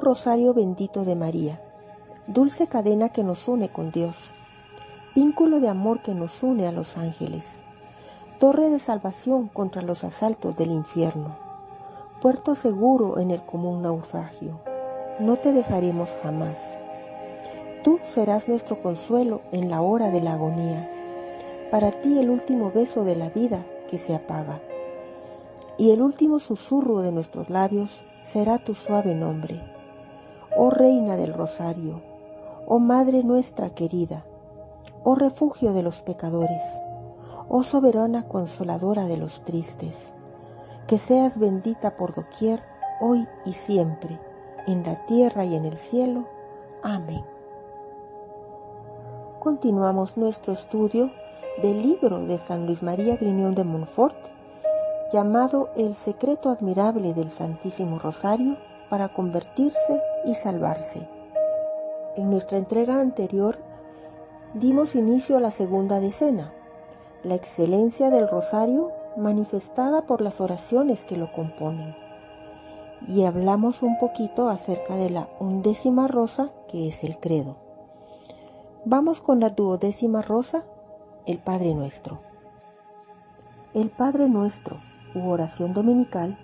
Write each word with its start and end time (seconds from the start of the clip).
Rosario 0.00 0.54
bendito 0.54 1.04
de 1.04 1.14
María, 1.14 1.60
dulce 2.26 2.66
cadena 2.66 3.10
que 3.10 3.22
nos 3.22 3.46
une 3.48 3.68
con 3.68 3.90
Dios, 3.90 4.16
vínculo 5.14 5.60
de 5.60 5.68
amor 5.68 6.00
que 6.00 6.14
nos 6.14 6.42
une 6.42 6.66
a 6.66 6.72
los 6.72 6.96
ángeles, 6.96 7.44
torre 8.38 8.70
de 8.70 8.78
salvación 8.78 9.48
contra 9.48 9.82
los 9.82 10.02
asaltos 10.02 10.56
del 10.56 10.70
infierno, 10.70 11.36
puerto 12.22 12.54
seguro 12.54 13.18
en 13.18 13.30
el 13.30 13.42
común 13.42 13.82
naufragio, 13.82 14.60
no 15.18 15.36
te 15.36 15.52
dejaremos 15.52 16.08
jamás. 16.22 16.58
Tú 17.84 17.98
serás 18.08 18.48
nuestro 18.48 18.80
consuelo 18.82 19.42
en 19.52 19.70
la 19.70 19.82
hora 19.82 20.10
de 20.10 20.22
la 20.22 20.32
agonía, 20.32 20.90
para 21.70 21.90
ti 21.92 22.18
el 22.18 22.30
último 22.30 22.72
beso 22.72 23.04
de 23.04 23.16
la 23.16 23.28
vida 23.28 23.64
que 23.90 23.98
se 23.98 24.14
apaga, 24.14 24.60
y 25.76 25.90
el 25.90 26.00
último 26.00 26.40
susurro 26.40 27.00
de 27.00 27.12
nuestros 27.12 27.50
labios 27.50 28.00
será 28.22 28.58
tu 28.58 28.74
suave 28.74 29.14
nombre. 29.14 29.69
Oh 30.56 30.70
Reina 30.70 31.16
del 31.16 31.32
Rosario, 31.32 32.02
oh 32.66 32.80
Madre 32.80 33.22
nuestra 33.22 33.70
querida, 33.70 34.24
oh 35.04 35.14
refugio 35.14 35.72
de 35.72 35.84
los 35.84 36.02
pecadores, 36.02 36.62
oh 37.48 37.62
soberana 37.62 38.26
consoladora 38.26 39.06
de 39.06 39.16
los 39.16 39.44
tristes, 39.44 39.96
que 40.88 40.98
seas 40.98 41.38
bendita 41.38 41.96
por 41.96 42.14
doquier, 42.14 42.62
hoy 43.00 43.28
y 43.44 43.52
siempre, 43.52 44.18
en 44.66 44.82
la 44.82 45.06
tierra 45.06 45.44
y 45.44 45.54
en 45.54 45.64
el 45.66 45.76
cielo. 45.76 46.26
Amén. 46.82 47.24
Continuamos 49.38 50.16
nuestro 50.16 50.52
estudio 50.52 51.12
del 51.62 51.80
libro 51.80 52.26
de 52.26 52.38
San 52.38 52.66
Luis 52.66 52.82
María 52.82 53.16
Griñón 53.16 53.54
de 53.54 53.62
Montfort 53.62 54.16
llamado 55.12 55.70
El 55.76 55.94
secreto 55.94 56.50
admirable 56.50 57.14
del 57.14 57.30
Santísimo 57.30 58.00
Rosario 58.00 58.56
para 58.88 59.08
convertirse 59.08 60.00
y 60.24 60.34
salvarse. 60.34 61.08
En 62.16 62.30
nuestra 62.30 62.58
entrega 62.58 63.00
anterior 63.00 63.58
dimos 64.54 64.94
inicio 64.94 65.36
a 65.36 65.40
la 65.40 65.50
segunda 65.50 66.00
decena, 66.00 66.52
la 67.22 67.34
excelencia 67.34 68.10
del 68.10 68.28
Rosario 68.28 68.92
manifestada 69.16 70.02
por 70.02 70.20
las 70.20 70.40
oraciones 70.40 71.04
que 71.04 71.16
lo 71.16 71.32
componen. 71.32 71.94
Y 73.06 73.24
hablamos 73.24 73.82
un 73.82 73.98
poquito 73.98 74.48
acerca 74.48 74.96
de 74.96 75.10
la 75.10 75.28
undécima 75.38 76.06
rosa 76.06 76.50
que 76.68 76.88
es 76.88 77.02
el 77.04 77.18
credo. 77.18 77.56
Vamos 78.84 79.20
con 79.20 79.40
la 79.40 79.50
duodécima 79.50 80.22
rosa, 80.22 80.64
el 81.26 81.38
Padre 81.38 81.74
Nuestro. 81.74 82.20
El 83.74 83.90
Padre 83.90 84.28
Nuestro, 84.28 84.80
u 85.14 85.28
oración 85.28 85.74
dominical, 85.74 86.38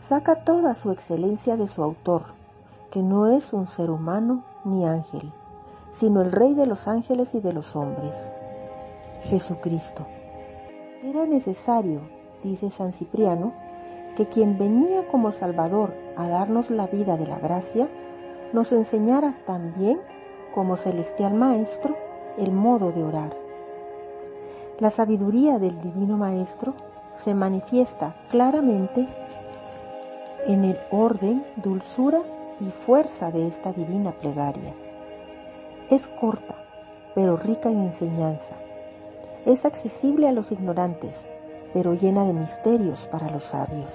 saca 0.00 0.44
toda 0.44 0.74
su 0.74 0.90
excelencia 0.90 1.56
de 1.56 1.68
su 1.68 1.82
autor, 1.82 2.39
que 2.90 3.02
no 3.02 3.28
es 3.28 3.52
un 3.52 3.66
ser 3.66 3.90
humano 3.90 4.42
ni 4.64 4.84
ángel, 4.84 5.32
sino 5.92 6.22
el 6.22 6.32
Rey 6.32 6.54
de 6.54 6.66
los 6.66 6.88
ángeles 6.88 7.34
y 7.34 7.40
de 7.40 7.52
los 7.52 7.76
hombres, 7.76 8.14
Jesucristo. 9.22 10.06
Era 11.04 11.24
necesario, 11.24 12.00
dice 12.42 12.70
San 12.70 12.92
Cipriano, 12.92 13.52
que 14.16 14.26
quien 14.26 14.58
venía 14.58 15.06
como 15.08 15.32
Salvador 15.32 15.94
a 16.16 16.28
darnos 16.28 16.70
la 16.70 16.86
vida 16.88 17.16
de 17.16 17.26
la 17.26 17.38
gracia, 17.38 17.88
nos 18.52 18.72
enseñara 18.72 19.34
también, 19.46 20.00
como 20.54 20.76
celestial 20.76 21.34
Maestro, 21.34 21.96
el 22.36 22.50
modo 22.50 22.90
de 22.90 23.04
orar. 23.04 23.36
La 24.80 24.90
sabiduría 24.90 25.58
del 25.58 25.80
Divino 25.80 26.16
Maestro 26.16 26.74
se 27.14 27.34
manifiesta 27.34 28.16
claramente 28.30 29.08
en 30.46 30.64
el 30.64 30.78
orden, 30.90 31.44
dulzura 31.56 32.22
y 32.60 32.70
fuerza 32.70 33.30
de 33.30 33.46
esta 33.46 33.72
divina 33.72 34.12
plegaria. 34.12 34.74
Es 35.90 36.06
corta, 36.08 36.56
pero 37.14 37.36
rica 37.36 37.70
en 37.70 37.84
enseñanza. 37.84 38.54
Es 39.46 39.64
accesible 39.64 40.28
a 40.28 40.32
los 40.32 40.52
ignorantes, 40.52 41.16
pero 41.72 41.94
llena 41.94 42.24
de 42.24 42.34
misterios 42.34 43.08
para 43.10 43.30
los 43.30 43.44
sabios. 43.44 43.92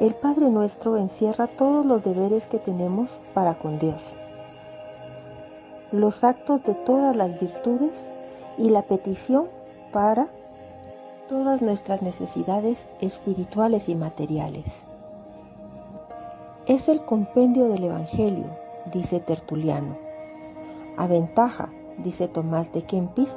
El 0.00 0.14
Padre 0.14 0.50
nuestro 0.50 0.96
encierra 0.96 1.48
todos 1.48 1.84
los 1.84 2.04
deberes 2.04 2.46
que 2.46 2.58
tenemos 2.58 3.10
para 3.34 3.58
con 3.58 3.78
Dios, 3.78 4.02
los 5.90 6.22
actos 6.22 6.62
de 6.64 6.74
todas 6.74 7.16
las 7.16 7.40
virtudes 7.40 8.10
y 8.58 8.68
la 8.68 8.82
petición 8.82 9.48
para 9.90 10.28
todas 11.28 11.62
nuestras 11.62 12.02
necesidades 12.02 12.86
espirituales 13.00 13.88
y 13.88 13.94
materiales. 13.94 14.87
Es 16.68 16.90
el 16.90 17.00
compendio 17.00 17.70
del 17.70 17.84
Evangelio, 17.84 18.44
dice 18.92 19.20
Tertuliano. 19.20 19.96
Aventaja, 20.98 21.70
dice 21.96 22.28
Tomás 22.28 22.70
de 22.74 22.82
Kempis, 22.82 23.34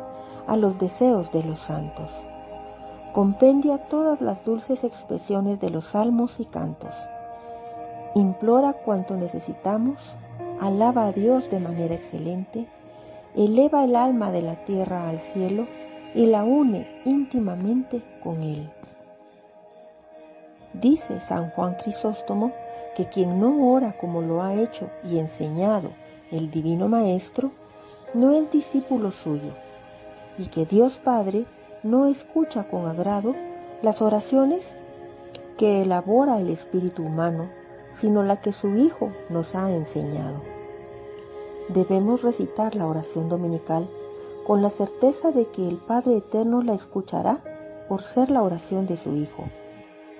a 0.47 0.57
los 0.57 0.77
deseos 0.77 1.31
de 1.31 1.41
los 1.41 1.59
santos. 1.59 2.11
Compendia 3.13 3.77
todas 3.87 4.19
las 4.19 4.43
dulces 4.43 4.83
expresiones 4.83 5.61
de 5.61 5.69
los 5.69 5.85
salmos 5.85 6.41
y 6.41 6.45
cantos. 6.45 6.93
Implora 8.15 8.73
cuanto 8.73 9.15
necesitamos, 9.15 10.13
alaba 10.59 11.05
a 11.05 11.13
Dios 11.13 11.49
de 11.49 11.61
manera 11.61 11.95
excelente, 11.95 12.67
eleva 13.33 13.85
el 13.85 13.95
alma 13.95 14.31
de 14.31 14.41
la 14.41 14.55
tierra 14.65 15.07
al 15.07 15.21
cielo 15.21 15.67
y 16.13 16.25
la 16.25 16.43
une 16.43 17.01
íntimamente 17.05 18.03
con 18.21 18.43
Él. 18.43 18.69
Dice 20.73 21.21
San 21.21 21.51
Juan 21.51 21.75
Crisóstomo 21.81 22.51
que 22.95 23.07
quien 23.07 23.39
no 23.39 23.71
ora 23.71 23.95
como 23.97 24.21
lo 24.21 24.41
ha 24.41 24.55
hecho 24.55 24.89
y 25.03 25.19
enseñado 25.19 25.91
el 26.31 26.51
Divino 26.51 26.87
Maestro, 26.87 27.51
no 28.13 28.33
es 28.33 28.51
discípulo 28.51 29.11
suyo, 29.11 29.53
y 30.37 30.47
que 30.47 30.65
Dios 30.65 30.99
Padre 31.03 31.45
no 31.83 32.05
escucha 32.05 32.67
con 32.67 32.87
agrado 32.87 33.35
las 33.81 34.01
oraciones 34.01 34.75
que 35.57 35.81
elabora 35.81 36.39
el 36.39 36.49
espíritu 36.49 37.03
humano 37.03 37.49
sino 37.93 38.23
la 38.23 38.41
que 38.41 38.51
su 38.51 38.75
Hijo 38.77 39.11
nos 39.29 39.55
ha 39.55 39.71
enseñado. 39.71 40.41
Debemos 41.69 42.21
recitar 42.21 42.75
la 42.75 42.87
oración 42.87 43.29
dominical 43.29 43.87
con 44.45 44.61
la 44.61 44.69
certeza 44.69 45.31
de 45.31 45.47
que 45.47 45.67
el 45.67 45.77
Padre 45.77 46.17
Eterno 46.17 46.61
la 46.61 46.73
escuchará 46.73 47.43
por 47.87 48.01
ser 48.01 48.31
la 48.31 48.41
oración 48.41 48.85
de 48.87 48.97
su 48.97 49.15
Hijo, 49.15 49.45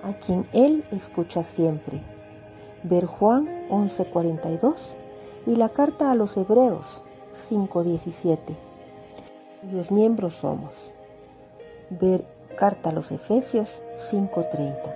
a 0.02 0.14
quien 0.14 0.46
Él 0.52 0.84
escucha 0.92 1.42
siempre. 1.42 2.02
Ver 2.84 3.06
Juan 3.06 3.68
11:42 3.70 4.74
y 5.46 5.54
la 5.54 5.68
carta 5.68 6.10
a 6.10 6.16
los 6.16 6.36
Hebreos 6.36 7.02
5:17, 7.48 8.56
cuyos 9.60 9.92
miembros 9.92 10.34
somos. 10.34 10.90
Ver 11.90 12.24
carta 12.56 12.90
a 12.90 12.92
los 12.92 13.12
Efesios 13.12 13.68
5:30. 14.10 14.92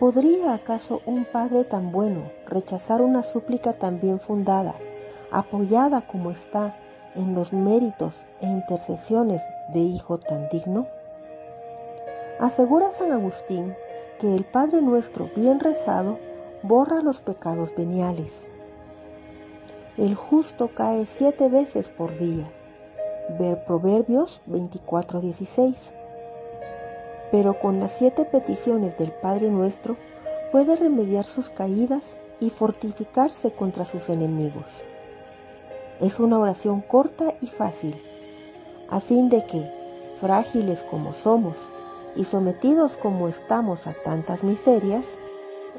¿Podría 0.00 0.54
acaso 0.54 1.02
un 1.06 1.24
Padre 1.24 1.62
tan 1.62 1.92
bueno 1.92 2.32
rechazar 2.46 3.00
una 3.00 3.22
súplica 3.22 3.74
tan 3.74 4.00
bien 4.00 4.18
fundada, 4.18 4.74
apoyada 5.30 6.00
como 6.08 6.32
está 6.32 6.74
en 7.14 7.36
los 7.36 7.52
méritos 7.52 8.20
e 8.40 8.46
intercesiones 8.46 9.40
de 9.72 9.78
Hijo 9.78 10.18
tan 10.18 10.48
digno? 10.48 10.88
Asegura 12.40 12.90
San 12.90 13.12
Agustín 13.12 13.76
que 14.22 14.36
el 14.36 14.44
Padre 14.44 14.80
nuestro 14.80 15.28
bien 15.34 15.58
rezado 15.58 16.20
borra 16.62 17.02
los 17.02 17.20
pecados 17.20 17.74
veniales. 17.76 18.46
El 19.98 20.14
justo 20.14 20.70
cae 20.72 21.06
siete 21.06 21.48
veces 21.48 21.88
por 21.88 22.16
día. 22.16 22.48
Ver 23.36 23.64
Proverbios 23.64 24.40
24:16. 24.46 25.74
Pero 27.32 27.58
con 27.58 27.80
las 27.80 27.90
siete 27.98 28.24
peticiones 28.24 28.96
del 28.96 29.10
Padre 29.10 29.50
nuestro 29.50 29.96
puede 30.52 30.76
remediar 30.76 31.24
sus 31.24 31.50
caídas 31.50 32.04
y 32.38 32.50
fortificarse 32.50 33.50
contra 33.50 33.84
sus 33.84 34.08
enemigos. 34.08 34.70
Es 36.00 36.20
una 36.20 36.38
oración 36.38 36.80
corta 36.80 37.34
y 37.40 37.48
fácil, 37.48 38.00
a 38.88 39.00
fin 39.00 39.28
de 39.28 39.44
que, 39.46 39.68
frágiles 40.20 40.80
como 40.84 41.12
somos 41.12 41.56
y 42.16 42.24
sometidos 42.24 42.96
como 42.96 43.28
estamos 43.28 43.86
a 43.86 43.94
tantas 44.04 44.44
miserias, 44.44 45.18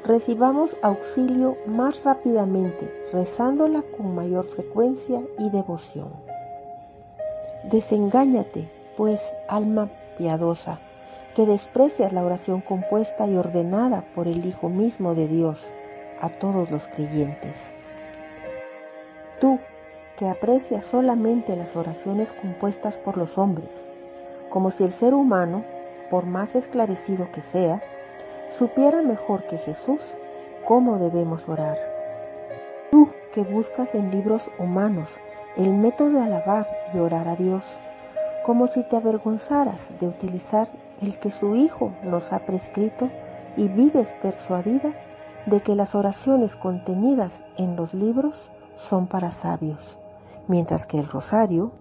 recibamos 0.03 0.75
auxilio 0.81 1.57
más 1.65 2.03
rápidamente 2.03 2.91
rezándola 3.11 3.83
con 3.95 4.15
mayor 4.15 4.45
frecuencia 4.47 5.21
y 5.37 5.49
devoción. 5.49 6.11
Desengáñate, 7.63 8.69
pues, 8.97 9.21
alma 9.47 9.89
piadosa, 10.17 10.79
que 11.35 11.45
desprecias 11.45 12.11
la 12.11 12.23
oración 12.23 12.61
compuesta 12.61 13.27
y 13.27 13.37
ordenada 13.37 14.03
por 14.15 14.27
el 14.27 14.45
Hijo 14.45 14.69
mismo 14.69 15.15
de 15.15 15.27
Dios 15.27 15.63
a 16.19 16.29
todos 16.29 16.69
los 16.69 16.87
creyentes. 16.87 17.55
Tú, 19.39 19.59
que 20.17 20.27
aprecias 20.27 20.83
solamente 20.83 21.55
las 21.55 21.75
oraciones 21.75 22.31
compuestas 22.33 22.97
por 22.97 23.17
los 23.17 23.37
hombres, 23.37 23.71
como 24.49 24.71
si 24.71 24.83
el 24.83 24.93
ser 24.93 25.13
humano, 25.13 25.63
por 26.13 26.27
más 26.27 26.53
esclarecido 26.53 27.31
que 27.31 27.41
sea, 27.41 27.81
supiera 28.47 29.01
mejor 29.01 29.47
que 29.47 29.57
Jesús 29.57 29.99
cómo 30.63 30.99
debemos 30.99 31.49
orar. 31.49 31.75
Tú 32.91 33.09
que 33.33 33.41
buscas 33.41 33.95
en 33.95 34.11
libros 34.11 34.51
humanos 34.59 35.09
el 35.57 35.73
método 35.73 36.11
de 36.11 36.19
alabar 36.19 36.67
y 36.93 36.99
orar 36.99 37.27
a 37.27 37.35
Dios, 37.35 37.65
como 38.45 38.67
si 38.67 38.83
te 38.83 38.95
avergonzaras 38.95 39.91
de 39.99 40.07
utilizar 40.07 40.69
el 41.01 41.17
que 41.17 41.31
su 41.31 41.55
Hijo 41.55 41.93
nos 42.03 42.31
ha 42.31 42.45
prescrito 42.45 43.09
y 43.57 43.67
vives 43.67 44.13
persuadida 44.21 44.93
de 45.47 45.61
que 45.61 45.73
las 45.73 45.95
oraciones 45.95 46.55
contenidas 46.55 47.43
en 47.57 47.75
los 47.75 47.95
libros 47.95 48.51
son 48.75 49.07
para 49.07 49.31
sabios 49.31 49.97
mientras 50.47 50.85
que 50.85 50.99
el 50.99 51.07
rosario 51.07 51.71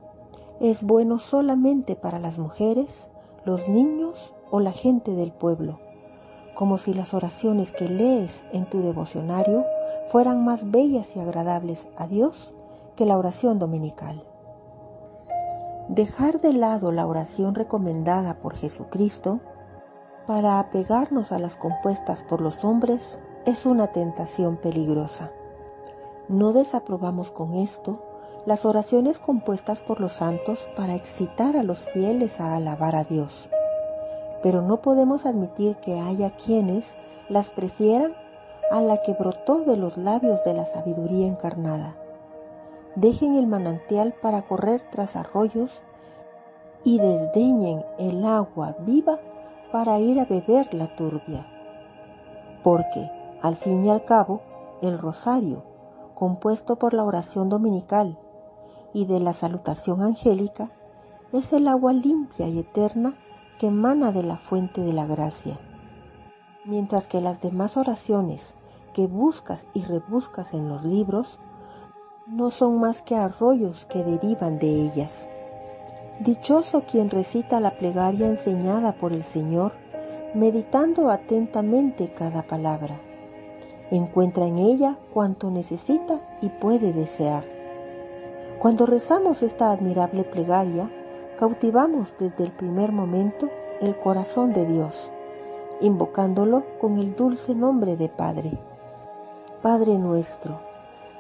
es 0.59 0.83
bueno 0.83 1.19
solamente 1.19 1.97
para 1.97 2.19
las 2.19 2.39
mujeres, 2.39 3.09
los 3.45 3.69
niños 3.69 4.35
o 4.51 4.61
la 4.61 4.73
gente 4.73 5.13
del 5.13 5.33
pueblo, 5.33 5.81
como 6.55 6.79
si 6.79 6.95
las 6.95 7.15
oraciones 7.15 7.73
que 7.73 7.89
lees 7.89 8.45
en 8.53 8.67
tu 8.67 8.81
devocionario 8.83 9.65
fueran 10.11 10.45
más 10.45 10.71
bellas 10.71 11.17
y 11.17 11.21
agradables 11.21 11.89
a 11.97 12.07
Dios 12.07 12.53
que 12.97 13.07
la 13.07 13.17
oración 13.17 13.59
dominical. 13.59 14.25
Dejar 15.89 16.41
de 16.41 16.53
lado 16.53 16.93
la 16.93 17.07
oración 17.07 17.55
recomendada 17.55 18.35
por 18.35 18.55
Jesucristo 18.55 19.41
para 20.27 20.61
apegarnos 20.61 21.33
a 21.33 21.39
las 21.39 21.57
compuestas 21.57 22.23
por 22.23 22.41
los 22.41 22.65
hombres 22.65 23.19
es 23.45 23.67
una 23.67 23.89
tentación 23.89 24.57
peligrosa. 24.57 25.33
No 26.29 26.53
desaprobamos 26.53 27.33
con 27.33 27.55
esto 27.55 28.12
las 28.45 28.65
oraciones 28.65 29.19
compuestas 29.21 29.81
por 29.81 30.01
los 30.01 30.15
santos 30.15 30.69
para 30.77 30.95
excitar 30.95 31.57
a 31.57 31.63
los 31.63 31.79
fieles 31.91 32.41
a 32.41 32.57
alabar 32.57 32.97
a 32.97 33.05
Dios. 33.05 33.49
Pero 34.43 34.63
no 34.63 34.83
podemos 34.83 35.27
admitir 35.27 35.77
que 35.77 36.01
haya 36.01 36.31
quienes 36.31 36.97
las 37.29 37.51
prefieran 37.51 38.15
a 38.73 38.81
la 38.81 39.03
que 39.03 39.13
brotó 39.13 39.61
de 39.61 39.77
los 39.77 39.97
labios 39.97 40.43
de 40.45 40.55
la 40.55 40.65
sabiduría 40.65 41.27
encarnada. 41.27 41.95
Dejen 42.97 43.37
el 43.37 43.47
manantial 43.47 44.13
para 44.21 44.43
correr 44.43 44.83
tras 44.91 45.15
arroyos 45.15 45.81
y 46.85 46.99
desdeñen 46.99 47.85
el 47.99 48.25
agua 48.25 48.75
viva 48.81 49.21
para 49.71 50.01
ir 50.01 50.19
a 50.19 50.25
beber 50.25 50.75
la 50.75 50.97
turbia. 50.97 51.47
Porque, 52.65 53.09
al 53.41 53.57
fin 53.57 53.85
y 53.85 53.91
al 53.91 54.05
cabo, 54.05 54.41
el 54.83 54.99
rosario, 54.99 55.63
compuesto 56.15 56.77
por 56.77 56.93
la 56.93 57.05
oración 57.05 57.49
dominical 57.49 58.19
y 58.93 59.07
de 59.07 59.21
la 59.21 59.33
salutación 59.33 60.03
angélica 60.03 60.71
es 61.33 61.53
el 61.53 61.69
agua 61.69 61.93
limpia 61.93 62.49
y 62.49 62.59
eterna 62.59 63.15
que 63.59 63.69
emana 63.69 64.13
de 64.13 64.23
la 64.23 64.37
fuente 64.37 64.81
de 64.81 64.93
la 64.93 65.07
gracia, 65.07 65.59
mientras 66.65 67.09
que 67.09 67.21
las 67.21 67.41
demás 67.41 67.77
oraciones 67.77 68.55
que 68.93 69.07
buscas 69.07 69.67
y 69.73 69.83
rebuscas 69.83 70.53
en 70.53 70.69
los 70.69 70.85
libros 70.85 71.39
no 72.27 72.51
son 72.51 72.79
más 72.81 73.03
que 73.03 73.17
arroyos 73.17 73.87
que 73.87 74.05
derivan 74.05 74.59
de 74.59 74.69
ellas. 74.69 75.29
Dichoso 76.21 76.83
quien 76.83 77.11
recita 77.11 77.61
la 77.61 77.79
plegaria 77.79 78.27
enseñada 78.27 78.93
por 78.93 79.13
el 79.13 79.25
Señor, 79.25 79.73
meditando 80.35 81.11
atentamente 81.11 82.13
cada 82.13 82.43
palabra. 82.43 82.97
Encuentra 83.91 84.47
en 84.47 84.59
ella 84.59 84.99
cuanto 85.13 85.51
necesita 85.51 86.21
y 86.41 86.49
puede 86.49 86.93
desear. 86.93 87.52
Cuando 88.63 88.87
rezamos 88.87 89.43
esta 89.43 89.73
admirable 89.73 90.23
plegaria, 90.23 90.89
cautivamos 91.37 92.15
desde 92.21 92.45
el 92.45 92.53
primer 92.53 92.93
momento 92.93 93.51
el 93.81 93.99
corazón 93.99 94.53
de 94.53 94.65
Dios, 94.65 95.11
invocándolo 95.81 96.63
con 96.81 96.97
el 96.99 97.17
dulce 97.17 97.57
nombre 97.57 97.97
de 97.97 98.09
Padre. 98.09 98.53
Padre 99.63 99.99
nuestro, 99.99 100.61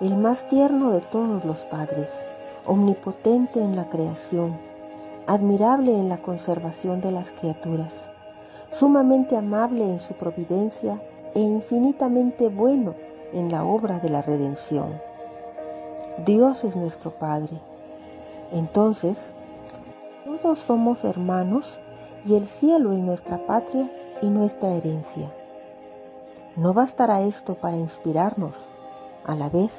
el 0.00 0.16
más 0.16 0.48
tierno 0.50 0.92
de 0.92 1.00
todos 1.00 1.44
los 1.44 1.58
padres, 1.64 2.12
omnipotente 2.64 3.60
en 3.60 3.74
la 3.74 3.88
creación, 3.88 4.56
admirable 5.26 5.98
en 5.98 6.08
la 6.08 6.18
conservación 6.18 7.00
de 7.00 7.10
las 7.10 7.32
criaturas, 7.32 7.92
sumamente 8.70 9.36
amable 9.36 9.82
en 9.82 9.98
su 9.98 10.14
providencia 10.14 11.02
e 11.34 11.40
infinitamente 11.40 12.48
bueno 12.48 12.94
en 13.32 13.50
la 13.50 13.64
obra 13.64 13.98
de 13.98 14.10
la 14.10 14.22
redención 14.22 15.11
Dios 16.18 16.62
es 16.62 16.76
nuestro 16.76 17.10
Padre. 17.10 17.58
Entonces, 18.52 19.32
todos 20.24 20.58
somos 20.58 21.04
hermanos 21.04 21.80
y 22.24 22.34
el 22.34 22.46
cielo 22.46 22.92
es 22.92 22.98
nuestra 22.98 23.46
patria 23.46 23.90
y 24.20 24.26
nuestra 24.26 24.70
herencia. 24.74 25.32
¿No 26.54 26.74
bastará 26.74 27.22
esto 27.22 27.54
para 27.54 27.78
inspirarnos, 27.78 28.56
a 29.24 29.34
la 29.34 29.48
vez, 29.48 29.74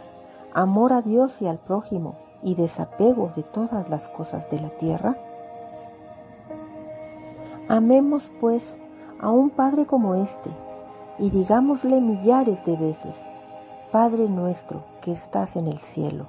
amor 0.53 0.91
a 0.91 1.01
Dios 1.01 1.39
y 1.41 1.47
al 1.47 1.59
prójimo 1.59 2.15
y 2.41 2.55
desapego 2.55 3.31
de 3.35 3.43
todas 3.43 3.87
las 3.89 4.07
cosas 4.07 4.49
de 4.49 4.59
la 4.59 4.69
tierra? 4.71 5.17
Amemos, 7.69 8.31
pues, 8.41 8.75
a 9.21 9.29
un 9.29 9.51
Padre 9.51 9.85
como 9.85 10.15
este 10.15 10.49
y 11.19 11.29
digámosle 11.29 12.01
millares 12.01 12.65
de 12.65 12.75
veces, 12.75 13.15
Padre 13.93 14.27
nuestro 14.27 14.83
que 15.03 15.11
estás 15.11 15.55
en 15.55 15.67
el 15.67 15.77
cielo. 15.77 16.25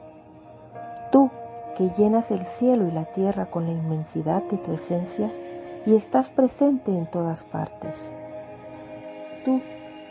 Tú 1.11 1.31
que 1.79 1.89
llenas 1.97 2.31
el 2.31 2.45
cielo 2.45 2.87
y 2.87 2.91
la 2.91 3.07
tierra 3.07 3.47
con 3.47 3.65
la 3.65 3.73
inmensidad 3.73 4.43
de 4.43 4.59
tu 4.59 4.75
esencia 4.75 5.33
y 5.87 5.95
estás 5.95 6.29
presente 6.29 6.91
en 6.95 7.07
todas 7.07 7.43
partes. 7.45 7.97
Tú 9.47 9.63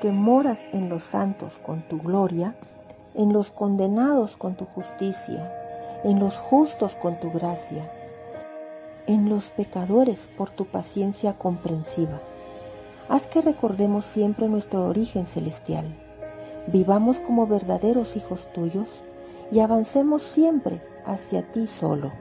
que 0.01 0.11
moras 0.11 0.63
en 0.71 0.89
los 0.89 1.03
santos 1.03 1.59
con 1.63 1.87
tu 1.87 1.99
gloria, 1.99 2.55
en 3.13 3.31
los 3.31 3.51
condenados 3.51 4.35
con 4.35 4.55
tu 4.55 4.65
justicia, 4.65 6.01
en 6.03 6.19
los 6.19 6.35
justos 6.35 6.95
con 6.95 7.19
tu 7.19 7.29
gracia, 7.29 7.87
en 9.05 9.29
los 9.29 9.51
pecadores 9.51 10.27
por 10.39 10.49
tu 10.49 10.65
paciencia 10.65 11.33
comprensiva. 11.33 12.19
haz 13.09 13.27
que 13.27 13.41
recordemos 13.41 14.05
siempre 14.05 14.47
nuestro 14.47 14.87
origen 14.87 15.27
celestial, 15.27 16.02
vivamos 16.67 17.19
como 17.19 17.47
verdaderos 17.47 18.15
hijos 18.15 18.47
tuyos 18.53 19.03
y 19.51 19.59
avancemos 19.59 20.21
siempre 20.21 20.81
hacia 21.05 21.51
ti 21.51 21.67
solo, 21.67 22.11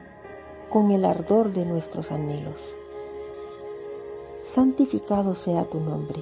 con 0.69 0.91
el 0.91 1.05
ardor 1.05 1.53
de 1.53 1.65
nuestros 1.65 2.11
anhelos. 2.11 2.61
Santificado 4.41 5.35
sea 5.35 5.63
tu 5.65 5.79
nombre. 5.79 6.21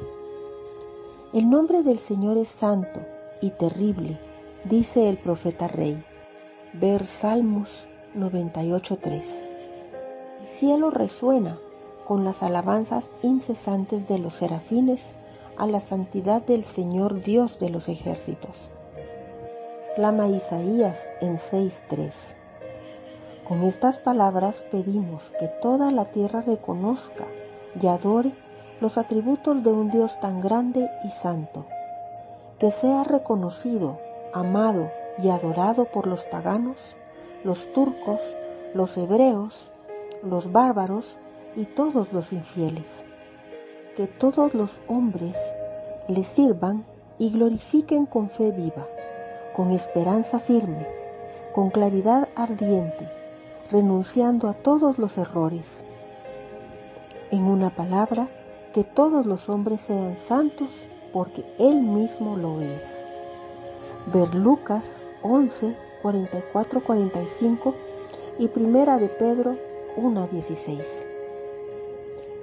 El 1.33 1.49
nombre 1.49 1.83
del 1.83 1.99
Señor 1.99 2.37
es 2.37 2.49
santo 2.49 2.99
y 3.41 3.51
terrible, 3.51 4.19
dice 4.65 5.09
el 5.09 5.17
profeta 5.17 5.67
rey. 5.67 6.03
Ver 6.73 7.05
Salmos 7.05 7.87
98.3. 8.15 9.23
El 10.41 10.47
cielo 10.47 10.91
resuena 10.91 11.57
con 12.05 12.23
las 12.23 12.43
alabanzas 12.43 13.09
incesantes 13.23 14.07
de 14.07 14.19
los 14.19 14.35
serafines 14.35 15.01
a 15.57 15.67
la 15.67 15.79
santidad 15.79 16.41
del 16.41 16.63
Señor 16.63 17.21
Dios 17.21 17.59
de 17.59 17.69
los 17.69 17.89
ejércitos. 17.89 18.55
Exclama 19.81 20.27
Isaías 20.27 21.07
en 21.19 21.37
6.3. 21.37 22.11
Con 23.47 23.63
estas 23.63 23.99
palabras 23.99 24.63
pedimos 24.71 25.31
que 25.39 25.47
toda 25.61 25.91
la 25.91 26.05
tierra 26.05 26.41
reconozca 26.41 27.25
y 27.79 27.87
adore 27.87 28.31
los 28.79 28.97
atributos 28.97 29.63
de 29.63 29.71
un 29.71 29.91
Dios 29.91 30.19
tan 30.19 30.41
grande 30.41 30.89
y 31.03 31.09
santo, 31.09 31.65
que 32.57 32.71
sea 32.71 33.03
reconocido, 33.03 33.99
amado 34.33 34.89
y 35.17 35.29
adorado 35.29 35.85
por 35.85 36.07
los 36.07 36.23
paganos, 36.23 36.77
los 37.43 37.71
turcos, 37.73 38.21
los 38.73 38.97
hebreos, 38.97 39.71
los 40.23 40.51
bárbaros 40.51 41.17
y 41.55 41.65
todos 41.65 42.13
los 42.13 42.31
infieles. 42.31 43.03
Que 43.95 44.07
todos 44.07 44.53
los 44.53 44.79
hombres 44.87 45.35
le 46.07 46.23
sirvan 46.23 46.85
y 47.19 47.29
glorifiquen 47.29 48.05
con 48.05 48.29
fe 48.29 48.51
viva, 48.51 48.87
con 49.55 49.71
esperanza 49.71 50.39
firme, 50.39 50.87
con 51.53 51.69
claridad 51.71 52.29
ardiente, 52.35 53.09
renunciando 53.69 54.47
a 54.47 54.53
todos 54.53 54.97
los 54.97 55.17
errores. 55.17 55.65
En 57.31 57.43
una 57.43 57.69
palabra, 57.69 58.29
que 58.73 58.85
todos 58.85 59.25
los 59.25 59.49
hombres 59.49 59.81
sean 59.81 60.17
santos 60.27 60.69
porque 61.11 61.43
Él 61.59 61.81
mismo 61.81 62.37
lo 62.37 62.61
es. 62.61 62.83
Ver 64.13 64.33
Lucas 64.33 64.85
11, 65.21 65.75
44, 66.01 66.81
45 66.81 67.75
y 68.39 68.47
Primera 68.47 68.97
de 68.97 69.09
Pedro 69.09 69.57
1, 69.97 70.27
16. 70.27 71.10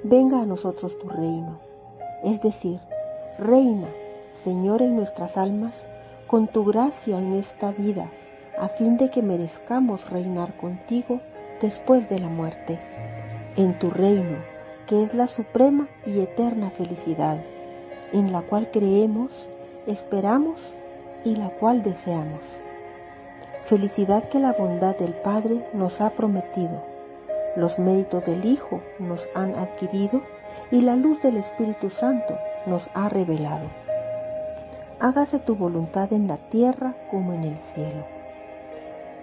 Venga 0.04 0.40
a 0.40 0.46
nosotros 0.46 0.96
tu 0.96 1.08
reino, 1.08 1.58
es 2.22 2.40
decir, 2.40 2.78
reina, 3.36 3.88
Señor 4.30 4.80
en 4.80 4.94
nuestras 4.94 5.36
almas, 5.36 5.74
con 6.28 6.46
tu 6.46 6.64
gracia 6.64 7.18
en 7.18 7.32
esta 7.32 7.72
vida, 7.72 8.08
a 8.60 8.68
fin 8.68 8.96
de 8.96 9.10
que 9.10 9.22
merezcamos 9.22 10.08
reinar 10.08 10.56
contigo 10.56 11.20
después 11.60 12.08
de 12.08 12.20
la 12.20 12.28
muerte, 12.28 12.78
en 13.56 13.76
tu 13.80 13.90
reino, 13.90 14.38
que 14.86 15.02
es 15.02 15.14
la 15.14 15.26
suprema 15.26 15.88
y 16.06 16.20
eterna 16.20 16.70
felicidad, 16.70 17.42
en 18.12 18.30
la 18.30 18.42
cual 18.42 18.70
creemos, 18.70 19.48
esperamos 19.88 20.74
y 21.24 21.34
la 21.34 21.50
cual 21.50 21.82
deseamos. 21.82 22.44
Felicidad 23.64 24.28
que 24.28 24.38
la 24.38 24.52
bondad 24.52 24.96
del 24.96 25.14
Padre 25.14 25.66
nos 25.72 26.00
ha 26.00 26.10
prometido, 26.10 26.84
los 27.58 27.78
méritos 27.78 28.24
del 28.24 28.44
Hijo 28.44 28.80
nos 29.00 29.26
han 29.34 29.56
adquirido 29.56 30.22
y 30.70 30.80
la 30.80 30.94
luz 30.94 31.20
del 31.22 31.36
Espíritu 31.36 31.90
Santo 31.90 32.38
nos 32.66 32.88
ha 32.94 33.08
revelado. 33.08 33.66
Hágase 35.00 35.40
tu 35.40 35.56
voluntad 35.56 36.12
en 36.12 36.28
la 36.28 36.36
tierra 36.36 36.94
como 37.10 37.32
en 37.32 37.42
el 37.42 37.58
cielo. 37.58 38.06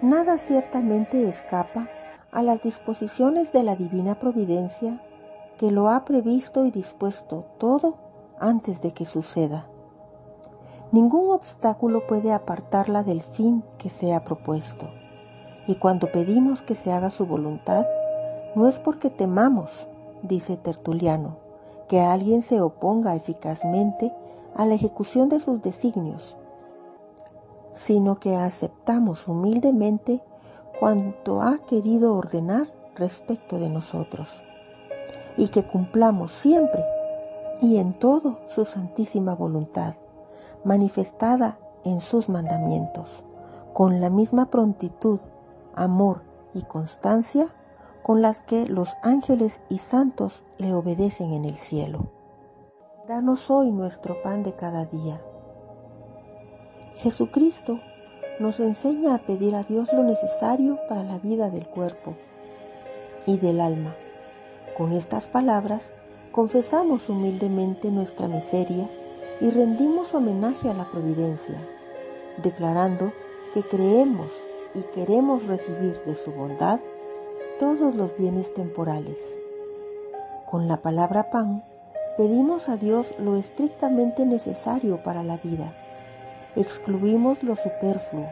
Nada 0.02 0.36
ciertamente 0.36 1.26
escapa 1.26 1.88
a 2.30 2.42
las 2.42 2.62
disposiciones 2.62 3.52
de 3.52 3.62
la 3.62 3.74
divina 3.74 4.18
providencia 4.18 5.00
que 5.56 5.70
lo 5.70 5.88
ha 5.88 6.04
previsto 6.04 6.66
y 6.66 6.70
dispuesto 6.70 7.46
todo 7.58 7.96
antes 8.38 8.82
de 8.82 8.92
que 8.92 9.06
suceda. 9.06 9.66
Ningún 10.92 11.30
obstáculo 11.30 12.06
puede 12.06 12.32
apartarla 12.32 13.02
del 13.02 13.22
fin 13.22 13.64
que 13.78 13.88
se 13.88 14.12
ha 14.12 14.24
propuesto. 14.24 14.90
Y 15.66 15.76
cuando 15.76 16.12
pedimos 16.12 16.60
que 16.60 16.74
se 16.74 16.92
haga 16.92 17.10
su 17.10 17.26
voluntad, 17.26 17.86
no 18.56 18.66
es 18.66 18.78
porque 18.78 19.10
temamos, 19.10 19.86
dice 20.22 20.56
Tertuliano, 20.56 21.36
que 21.88 22.00
alguien 22.00 22.40
se 22.40 22.62
oponga 22.62 23.14
eficazmente 23.14 24.14
a 24.54 24.64
la 24.64 24.74
ejecución 24.74 25.28
de 25.28 25.40
sus 25.40 25.60
designios, 25.60 26.36
sino 27.74 28.16
que 28.16 28.34
aceptamos 28.34 29.28
humildemente 29.28 30.22
cuanto 30.80 31.42
ha 31.42 31.58
querido 31.66 32.14
ordenar 32.14 32.68
respecto 32.94 33.58
de 33.58 33.68
nosotros 33.68 34.42
y 35.36 35.48
que 35.48 35.64
cumplamos 35.64 36.32
siempre 36.32 36.82
y 37.60 37.76
en 37.76 37.92
todo 37.92 38.38
su 38.48 38.64
santísima 38.64 39.34
voluntad, 39.34 39.96
manifestada 40.64 41.58
en 41.84 42.00
sus 42.00 42.30
mandamientos, 42.30 43.22
con 43.74 44.00
la 44.00 44.08
misma 44.08 44.46
prontitud, 44.46 45.20
amor 45.74 46.22
y 46.54 46.62
constancia 46.62 47.48
con 48.06 48.22
las 48.22 48.40
que 48.40 48.66
los 48.66 48.96
ángeles 49.02 49.60
y 49.68 49.78
santos 49.78 50.44
le 50.58 50.72
obedecen 50.72 51.32
en 51.32 51.44
el 51.44 51.56
cielo. 51.56 52.06
Danos 53.08 53.50
hoy 53.50 53.72
nuestro 53.72 54.22
pan 54.22 54.44
de 54.44 54.52
cada 54.54 54.84
día. 54.84 55.20
Jesucristo 56.94 57.80
nos 58.38 58.60
enseña 58.60 59.16
a 59.16 59.26
pedir 59.26 59.56
a 59.56 59.64
Dios 59.64 59.92
lo 59.92 60.04
necesario 60.04 60.78
para 60.88 61.02
la 61.02 61.18
vida 61.18 61.50
del 61.50 61.66
cuerpo 61.66 62.14
y 63.26 63.38
del 63.38 63.60
alma 63.60 63.96
con 64.76 64.92
estas 64.92 65.26
palabras 65.26 65.90
confesamos 66.32 67.08
humildemente 67.08 67.90
nuestra 67.90 68.28
miseria 68.28 68.90
y 69.40 69.48
rendimos 69.48 70.14
homenaje 70.14 70.68
a 70.68 70.74
la 70.74 70.84
providencia, 70.84 71.58
declarando 72.42 73.12
que 73.54 73.62
creemos 73.62 74.32
y 74.74 74.82
queremos 74.94 75.46
recibir 75.46 75.98
de 76.04 76.14
su 76.14 76.30
bondad 76.30 76.78
todos 77.58 77.94
los 77.94 78.16
bienes 78.18 78.52
temporales. 78.52 79.16
Con 80.44 80.68
la 80.68 80.82
palabra 80.82 81.30
pan, 81.30 81.64
pedimos 82.18 82.68
a 82.68 82.76
Dios 82.76 83.14
lo 83.18 83.36
estrictamente 83.36 84.26
necesario 84.26 85.02
para 85.02 85.22
la 85.22 85.38
vida. 85.38 85.72
Excluimos 86.54 87.42
lo 87.42 87.56
superfluo. 87.56 88.26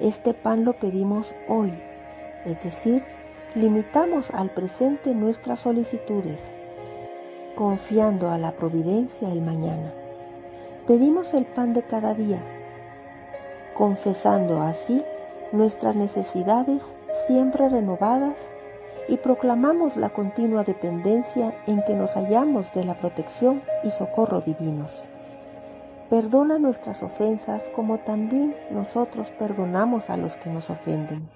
Este 0.00 0.32
pan 0.32 0.64
lo 0.64 0.72
pedimos 0.72 1.34
hoy, 1.46 1.72
es 2.46 2.62
decir, 2.62 3.04
limitamos 3.54 4.30
al 4.30 4.50
presente 4.50 5.14
nuestras 5.14 5.60
solicitudes, 5.60 6.40
confiando 7.54 8.30
a 8.30 8.38
la 8.38 8.52
providencia 8.52 9.30
el 9.30 9.42
mañana. 9.42 9.92
Pedimos 10.86 11.34
el 11.34 11.44
pan 11.44 11.74
de 11.74 11.82
cada 11.82 12.14
día, 12.14 12.42
confesando 13.74 14.62
así 14.62 15.04
nuestras 15.52 15.96
necesidades 15.96 16.82
siempre 17.26 17.68
renovadas 17.68 18.36
y 19.08 19.16
proclamamos 19.18 19.96
la 19.96 20.10
continua 20.10 20.64
dependencia 20.64 21.54
en 21.66 21.82
que 21.84 21.94
nos 21.94 22.10
hallamos 22.12 22.72
de 22.72 22.84
la 22.84 22.94
protección 22.94 23.62
y 23.84 23.90
socorro 23.90 24.40
divinos. 24.40 25.04
Perdona 26.08 26.58
nuestras 26.58 27.02
ofensas 27.02 27.64
como 27.74 27.98
también 27.98 28.54
nosotros 28.70 29.30
perdonamos 29.38 30.10
a 30.10 30.16
los 30.16 30.34
que 30.34 30.50
nos 30.50 30.70
ofenden 30.70 31.28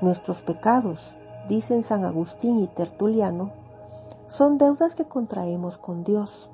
Nuestros 0.00 0.42
pecados, 0.42 1.14
dicen 1.48 1.82
San 1.82 2.04
Agustín 2.04 2.58
y 2.58 2.66
Tertuliano, 2.66 3.52
son 4.26 4.58
deudas 4.58 4.94
que 4.94 5.04
contraemos 5.04 5.78
con 5.78 6.04
Dios 6.04 6.50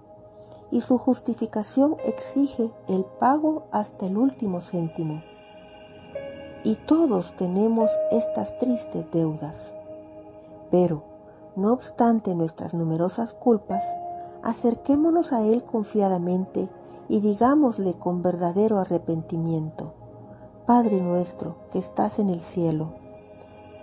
y 0.71 0.83
su 0.83 0.99
justificación 0.99 1.97
exige 2.05 2.71
el 2.87 3.05
pago 3.19 3.65
hasta 3.73 4.07
el 4.07 4.19
último 4.19 4.61
céntimo. 4.61 5.23
Y 6.63 6.75
todos 6.75 7.33
tenemos 7.37 7.91
estas 8.11 8.59
tristes 8.59 9.11
deudas. 9.11 9.75
Pero, 10.71 11.03
no 11.57 11.73
obstante 11.73 12.35
nuestras 12.35 12.75
numerosas 12.75 13.33
culpas, 13.33 13.83
acerquémonos 14.43 15.33
a 15.33 15.43
Él 15.43 15.65
confiadamente 15.65 16.69
y 17.09 17.21
digámosle 17.21 17.95
con 17.95 18.23
verdadero 18.23 18.79
arrepentimiento, 18.79 19.95
Padre 20.67 21.01
nuestro 21.01 21.57
que 21.73 21.79
estás 21.79 22.19
en 22.19 22.29
el 22.29 22.41
cielo, 22.41 22.95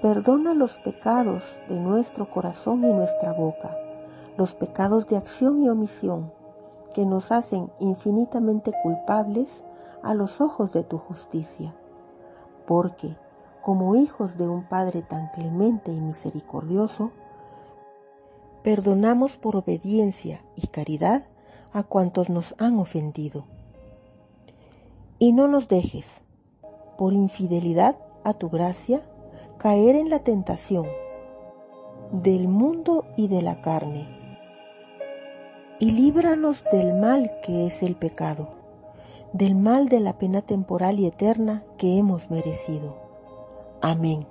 Perdona 0.01 0.53
los 0.53 0.77
pecados 0.77 1.43
de 1.67 1.79
nuestro 1.79 2.29
corazón 2.29 2.84
y 2.84 2.93
nuestra 2.93 3.34
boca, 3.34 3.75
los 4.38 4.53
pecados 4.53 5.07
de 5.07 5.17
acción 5.17 5.63
y 5.63 5.69
omisión, 5.69 6.31
que 6.93 7.03
nos 7.03 7.31
hacen 7.31 7.72
infinitamente 7.79 8.72
culpables 8.84 9.63
a 10.03 10.13
los 10.13 10.39
ojos 10.39 10.72
de 10.72 10.84
tu 10.84 11.00
justicia. 11.00 11.74
Porque, 12.68 13.16
como 13.64 13.96
hijos 13.96 14.38
de 14.38 14.48
un 14.48 14.66
Padre 14.66 15.02
tan 15.02 15.30
clemente 15.30 15.92
y 15.92 16.00
misericordioso, 16.00 17.12
perdonamos 18.62 19.38
por 19.38 19.56
obediencia 19.56 20.44
y 20.56 20.68
caridad 20.68 21.24
a 21.72 21.84
cuantos 21.84 22.30
nos 22.30 22.54
han 22.60 22.78
ofendido. 22.78 23.46
Y 25.18 25.32
no 25.32 25.48
nos 25.48 25.70
dejes, 25.70 26.22
por 26.98 27.14
infidelidad 27.14 27.98
a 28.24 28.34
tu 28.34 28.50
gracia, 28.50 29.02
caer 29.58 29.96
en 29.96 30.10
la 30.10 30.20
tentación 30.20 30.86
del 32.12 32.48
mundo 32.48 33.06
y 33.16 33.28
de 33.30 33.42
la 33.42 33.62
carne. 33.62 34.08
Y 35.80 35.92
líbranos 35.92 36.66
del 36.72 36.94
mal 36.94 37.32
que 37.44 37.68
es 37.68 37.84
el 37.84 37.96
pecado, 37.96 38.57
del 39.34 39.55
mal 39.55 39.89
de 39.89 40.00
la 40.00 40.17
pena 40.17 40.41
temporal 40.41 41.00
y 41.00 41.05
eterna 41.05 41.63
que 41.77 41.98
hemos 41.98 42.29
merecido. 42.29 42.98
Amén. 43.81 44.25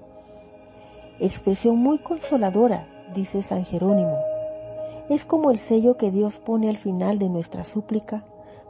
Expresión 1.19 1.79
muy 1.79 1.99
consoladora, 1.99 2.89
dice 3.15 3.43
San 3.43 3.65
Jerónimo. 3.65 4.19
Es 5.09 5.25
como 5.25 5.51
el 5.51 5.59
sello 5.59 5.97
que 5.97 6.11
Dios 6.11 6.39
pone 6.39 6.69
al 6.69 6.77
final 6.77 7.19
de 7.19 7.29
nuestra 7.29 7.65
súplica 7.65 8.25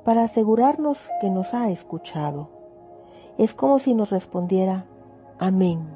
para 0.04 0.24
asegurarnos 0.24 1.08
que 1.20 1.30
nos 1.30 1.54
ha 1.54 1.70
escuchado. 1.70 2.50
Es 3.38 3.54
como 3.54 3.78
si 3.78 3.94
nos 3.94 4.10
respondiera, 4.10 4.86
Amén. 5.38 5.86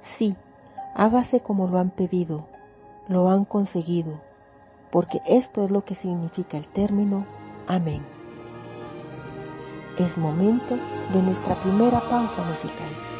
Sí, 0.00 0.36
hágase 0.94 1.40
como 1.40 1.66
lo 1.66 1.78
han 1.78 1.90
pedido, 1.90 2.46
lo 3.08 3.28
han 3.28 3.44
conseguido, 3.44 4.20
porque 4.90 5.20
esto 5.26 5.64
es 5.64 5.70
lo 5.70 5.84
que 5.84 5.94
significa 5.94 6.56
el 6.56 6.68
término 6.68 7.26
Amén. 7.66 8.13
Es 9.96 10.18
momento 10.18 10.76
de 11.12 11.22
nuestra 11.22 11.54
primera 11.60 12.00
pausa 12.08 12.42
musical. 12.42 13.13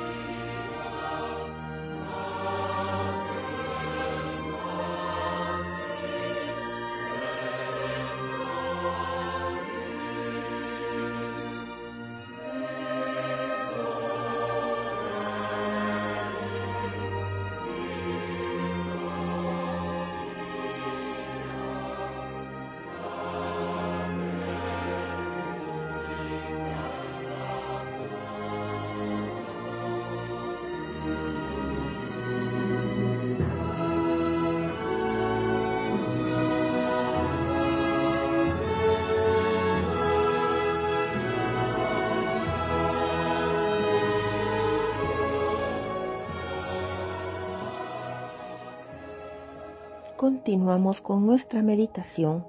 Continuamos 50.44 51.00
con 51.00 51.24
nuestra 51.24 51.62
meditación 51.62 52.44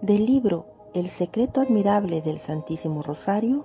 del 0.00 0.26
libro 0.26 0.64
El 0.94 1.08
secreto 1.08 1.60
admirable 1.60 2.22
del 2.22 2.38
Santísimo 2.38 3.02
Rosario 3.02 3.64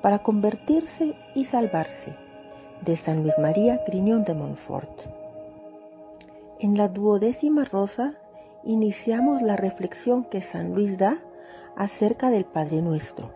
para 0.00 0.22
convertirse 0.22 1.16
y 1.34 1.44
salvarse 1.44 2.14
de 2.82 2.96
San 2.96 3.24
Luis 3.24 3.36
María 3.36 3.82
Griñón 3.84 4.22
de 4.22 4.34
Montfort. 4.34 5.00
En 6.60 6.78
la 6.78 6.86
duodécima 6.86 7.64
rosa 7.64 8.14
iniciamos 8.62 9.42
la 9.42 9.56
reflexión 9.56 10.22
que 10.22 10.40
San 10.40 10.72
Luis 10.72 10.96
da 10.96 11.18
acerca 11.74 12.30
del 12.30 12.44
Padre 12.44 12.80
Nuestro. 12.80 13.32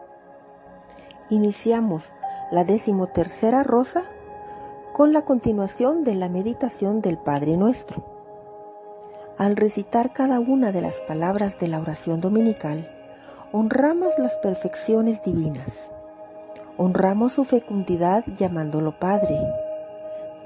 Iniciamos 1.30 2.12
la 2.52 2.62
decimotercera 2.62 3.64
rosa 3.64 4.04
con 4.92 5.12
la 5.12 5.22
continuación 5.22 6.04
de 6.04 6.14
la 6.14 6.28
meditación 6.28 7.00
del 7.00 7.18
Padre 7.18 7.56
Nuestro. 7.56 8.19
Al 9.40 9.56
recitar 9.56 10.12
cada 10.12 10.38
una 10.38 10.70
de 10.70 10.82
las 10.82 11.00
palabras 11.00 11.58
de 11.58 11.66
la 11.66 11.80
oración 11.80 12.20
dominical, 12.20 12.90
honramos 13.52 14.18
las 14.18 14.36
perfecciones 14.36 15.22
divinas. 15.22 15.90
Honramos 16.76 17.32
su 17.32 17.44
fecundidad 17.44 18.22
llamándolo 18.36 18.98
Padre. 18.98 19.40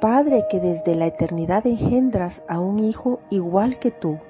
Padre 0.01 0.45
que 0.49 0.61
desde 0.61 0.95
la 0.95 1.07
eternidad 1.07 1.67
engendras 1.67 2.45
a 2.47 2.61
un 2.61 2.79
Hijo 2.79 3.19
igual 3.31 3.81
que 3.81 3.91
tú. 3.91 4.21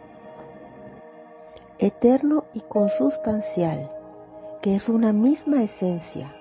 Eterno 1.79 2.45
y 2.55 2.61
consustancial, 2.61 3.93
que 4.63 4.77
es 4.77 4.89
una 4.89 5.13
misma 5.13 5.63
esencia, 5.63 6.35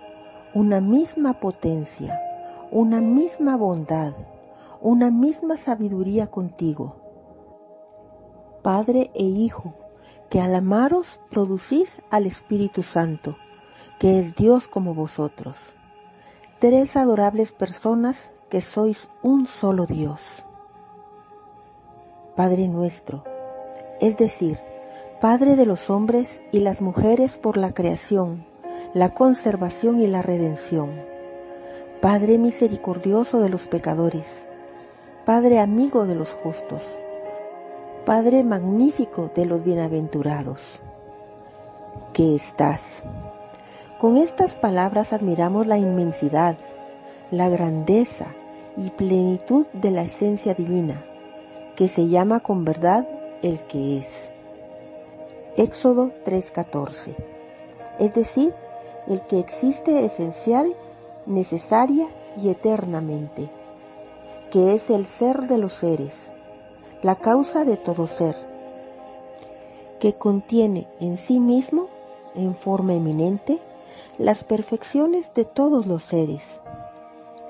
una 0.54 0.80
misma 0.80 1.42
potencia, 1.42 2.22
una 2.72 3.02
misma 3.02 3.58
bondad, 3.58 4.14
una 4.80 5.12
misma 5.12 5.58
sabiduría 5.58 6.28
contigo 6.28 7.03
Padre 8.64 9.12
e 9.14 9.24
Hijo, 9.24 9.74
que 10.30 10.40
al 10.40 10.56
amaros 10.56 11.20
producís 11.30 12.02
al 12.10 12.26
Espíritu 12.26 12.82
Santo, 12.82 13.36
que 14.00 14.22
es 14.22 14.36
Dios 14.36 14.70
como 14.70 14.94
vosotros. 14.94 15.58
Tres 16.60 16.96
adorables 16.96 17.52
personas 17.52 18.32
que 18.50 18.62
sois 18.62 19.10
un 19.22 19.48
solo 19.48 19.86
Dios. 19.86 20.46
Padre 22.38 22.70
nuestro, 22.70 23.26
es 24.00 24.16
decir, 24.16 24.60
Padre 25.20 25.58
de 25.58 25.66
los 25.66 25.90
hombres 25.90 26.42
y 26.54 26.62
las 26.62 26.80
mujeres 26.80 27.36
por 27.36 27.58
la 27.58 27.74
creación, 27.74 28.46
la 28.94 29.14
conservación 29.14 30.00
y 30.00 30.08
la 30.08 30.22
redención. 30.22 31.02
Padre 32.02 32.38
misericordioso 32.38 33.42
de 33.42 33.50
los 33.50 33.68
pecadores, 33.68 34.46
Padre 35.26 35.60
amigo 35.60 36.06
de 36.06 36.16
los 36.16 36.32
justos 36.32 36.84
Padre 38.06 38.44
magnífico 38.44 39.32
de 39.34 39.46
los 39.46 39.64
bienaventurados, 39.64 40.82
que 42.12 42.36
estás. 42.36 42.82
Con 43.98 44.18
estas 44.18 44.56
palabras 44.56 45.14
admiramos 45.14 45.68
la 45.68 45.78
inmensidad, 45.78 46.58
la 47.32 47.48
grandeza 47.48 48.28
y 48.76 48.90
plenitud 48.90 49.68
de 49.72 49.92
la 49.92 50.02
esencia 50.02 50.54
divina, 50.54 51.02
que 51.78 51.88
se 51.88 52.10
llama 52.10 52.42
con 52.42 52.66
verdad 52.66 53.08
el 53.42 53.60
que 53.68 54.00
es. 54.00 54.34
Éxodo 55.56 56.12
3:14. 56.26 57.16
Es 58.00 58.14
decir, 58.14 58.54
el 59.08 59.22
que 59.22 59.40
existe 59.40 60.04
esencial, 60.04 60.76
necesaria 61.26 62.10
y 62.36 62.50
eternamente, 62.50 63.50
que 64.52 64.74
es 64.74 64.90
el 64.90 65.06
ser 65.06 65.48
de 65.48 65.58
los 65.58 65.72
seres 65.72 66.33
la 67.04 67.18
causa 67.18 67.66
de 67.66 67.76
todo 67.76 68.08
ser, 68.08 68.38
que 70.00 70.14
contiene 70.14 70.88
en 71.02 71.18
sí 71.18 71.38
mismo, 71.38 71.90
en 72.34 72.56
forma 72.56 72.94
eminente, 72.94 73.60
las 74.18 74.46
perfecciones 74.46 75.34
de 75.34 75.44
todos 75.44 75.86
los 75.86 76.04
seres, 76.04 76.62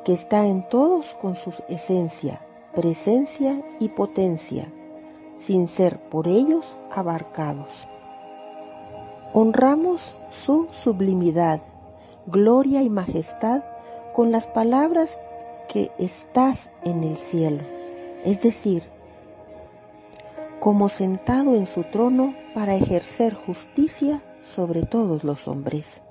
que 0.06 0.13
está 0.13 0.48
en 0.48 0.68
todos 0.70 1.13
con 1.22 1.36
su 1.36 1.54
esencia, 1.70 2.42
presencia 2.74 3.63
y 3.80 3.89
potencia, 3.89 4.74
sin 5.38 5.68
ser 5.68 6.00
por 6.10 6.28
ellos 6.28 6.76
abarcados. 6.92 7.70
Honramos 9.34 10.16
su 10.32 10.68
sublimidad, 10.72 11.62
gloria 12.26 12.82
y 12.82 12.89
majestad 12.89 13.63
con 14.16 14.32
las 14.32 14.48
palabras 14.48 15.20
que 15.68 15.92
estás 16.00 16.72
en 16.84 17.04
el 17.04 17.18
cielo, 17.18 17.62
es 18.24 18.42
decir, 18.42 18.92
como 20.63 20.88
sentado 20.88 21.56
en 21.56 21.67
su 21.67 21.84
trono 21.84 22.36
para 22.54 22.73
ejercer 22.73 23.34
justicia 23.34 24.21
sobre 24.56 24.84
todos 24.84 25.26
los 25.26 25.49
hombres. 25.49 26.02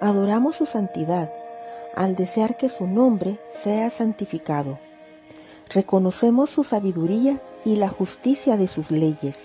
Adoramos 0.00 0.56
su 0.56 0.64
santidad 0.64 1.30
al 1.94 2.16
desear 2.16 2.56
que 2.56 2.70
su 2.70 2.86
nombre 2.86 3.38
sea 3.62 3.90
santificado. 3.90 4.78
Reconocemos 5.68 6.48
su 6.48 6.64
sabiduría 6.64 7.42
y 7.66 7.76
la 7.76 7.90
justicia 7.90 8.56
de 8.56 8.68
sus 8.68 8.90
leyes, 8.90 9.36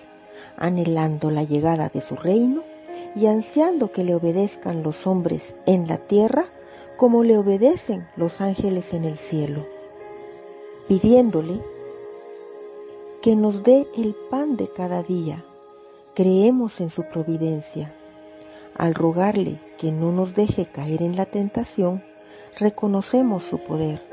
anhelando 0.56 1.30
la 1.30 1.44
llegada 1.44 1.90
de 1.90 2.00
su 2.00 2.16
reino 2.16 2.64
y 3.14 3.26
ansiando 3.26 3.92
que 3.92 4.06
le 4.06 4.16
obedezcan 4.16 4.84
los 4.84 5.06
hombres 5.06 5.58
en 5.66 5.86
la 5.90 5.98
tierra 5.98 6.46
como 6.96 7.26
le 7.26 7.38
obedecen 7.38 8.08
los 8.16 8.40
ángeles 8.40 8.94
en 8.94 9.04
el 9.04 9.18
cielo, 9.18 9.66
pidiéndole 10.88 11.75
que 13.26 13.36
nos 13.36 13.64
dé 13.64 13.88
el 13.98 14.14
pan 14.30 14.56
de 14.56 14.68
cada 14.68 15.02
día. 15.02 15.44
Creemos 16.14 16.80
en 16.80 16.92
su 16.92 17.06
providencia. 17.06 17.92
Al 18.78 18.94
rogarle 18.94 19.60
que 19.80 19.92
no 19.92 20.12
nos 20.12 20.36
deje 20.36 20.68
caer 20.68 21.02
en 21.02 21.16
la 21.16 21.26
tentación, 21.26 22.04
reconocemos 22.60 23.44
su 23.44 23.58
poder. 23.58 24.04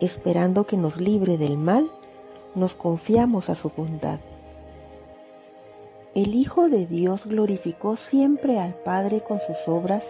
Esperando 0.00 0.64
que 0.64 0.78
nos 0.78 0.98
libre 0.98 1.36
del 1.36 1.58
mal, 1.58 1.90
nos 2.54 2.72
confiamos 2.72 3.50
a 3.50 3.54
su 3.54 3.68
bondad. 3.68 4.18
el 6.14 6.34
Hijo 6.34 6.70
de 6.70 6.86
Dios 6.86 7.26
glorificó 7.26 7.96
siempre 7.96 8.58
al 8.58 8.72
Padre 8.76 9.20
con 9.20 9.40
sus 9.40 9.58
obras 9.66 10.06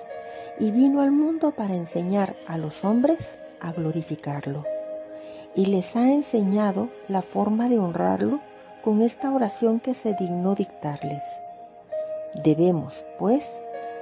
y 0.61 0.71
vino 0.71 1.01
al 1.01 1.11
mundo 1.11 1.51
para 1.57 1.75
enseñar 1.75 2.37
a 2.47 2.57
los 2.57 2.85
hombres 2.85 3.41
a 3.61 3.73
glorificarlo. 3.73 4.78
Y 5.59 5.67
les 5.67 5.97
ha 5.97 6.13
enseñado 6.13 6.89
la 7.09 7.21
forma 7.21 7.69
de 7.69 7.81
honrarlo 7.81 8.39
con 8.85 9.03
esta 9.03 9.35
oración 9.35 9.81
que 9.81 9.93
se 9.95 10.15
dignó 10.15 10.55
dictarles. 10.55 11.25
Debemos, 12.45 13.05
pues, 13.19 13.45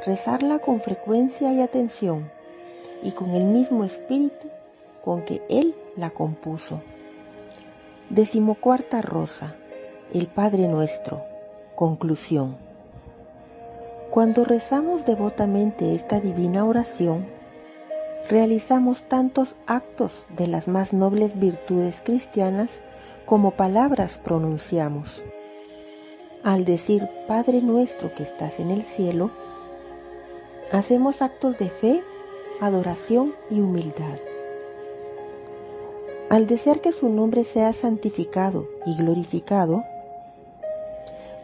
rezarla 0.04 0.58
con 0.58 0.82
frecuencia 0.82 1.54
y 1.54 1.62
atención, 1.62 2.30
y 3.02 3.12
con 3.12 3.30
el 3.30 3.44
mismo 3.44 3.84
espíritu 3.84 4.48
con 5.02 5.22
que 5.22 5.40
Él 5.48 5.74
la 5.96 6.10
compuso. 6.10 6.82
Decimocuarta 8.10 9.00
Rosa, 9.00 9.54
el 10.12 10.26
Padre 10.26 10.68
Nuestro. 10.68 11.22
Conclusión. 11.74 12.58
Cuando 14.10 14.44
rezamos 14.44 15.06
devotamente 15.06 15.94
esta 15.94 16.20
divina 16.20 16.66
oración, 16.66 17.34
realizamos 18.28 19.02
tantos 19.02 19.54
actos 19.66 20.26
de 20.36 20.46
las 20.46 20.68
más 20.68 20.92
nobles 20.92 21.38
virtudes 21.38 22.00
cristianas 22.04 22.70
como 23.24 23.52
palabras 23.52 24.18
pronunciamos. 24.22 25.22
Al 26.42 26.64
decir 26.64 27.08
Padre 27.26 27.60
nuestro 27.60 28.14
que 28.14 28.22
estás 28.22 28.60
en 28.60 28.70
el 28.70 28.82
cielo, 28.82 29.30
hacemos 30.72 31.22
actos 31.22 31.58
de 31.58 31.70
fe, 31.70 32.02
adoración 32.60 33.34
y 33.50 33.60
humildad. 33.60 34.18
Al 36.28 36.46
desear 36.46 36.80
que 36.80 36.92
su 36.92 37.08
nombre 37.08 37.44
sea 37.44 37.72
santificado 37.72 38.66
y 38.84 38.96
glorificado, 38.96 39.84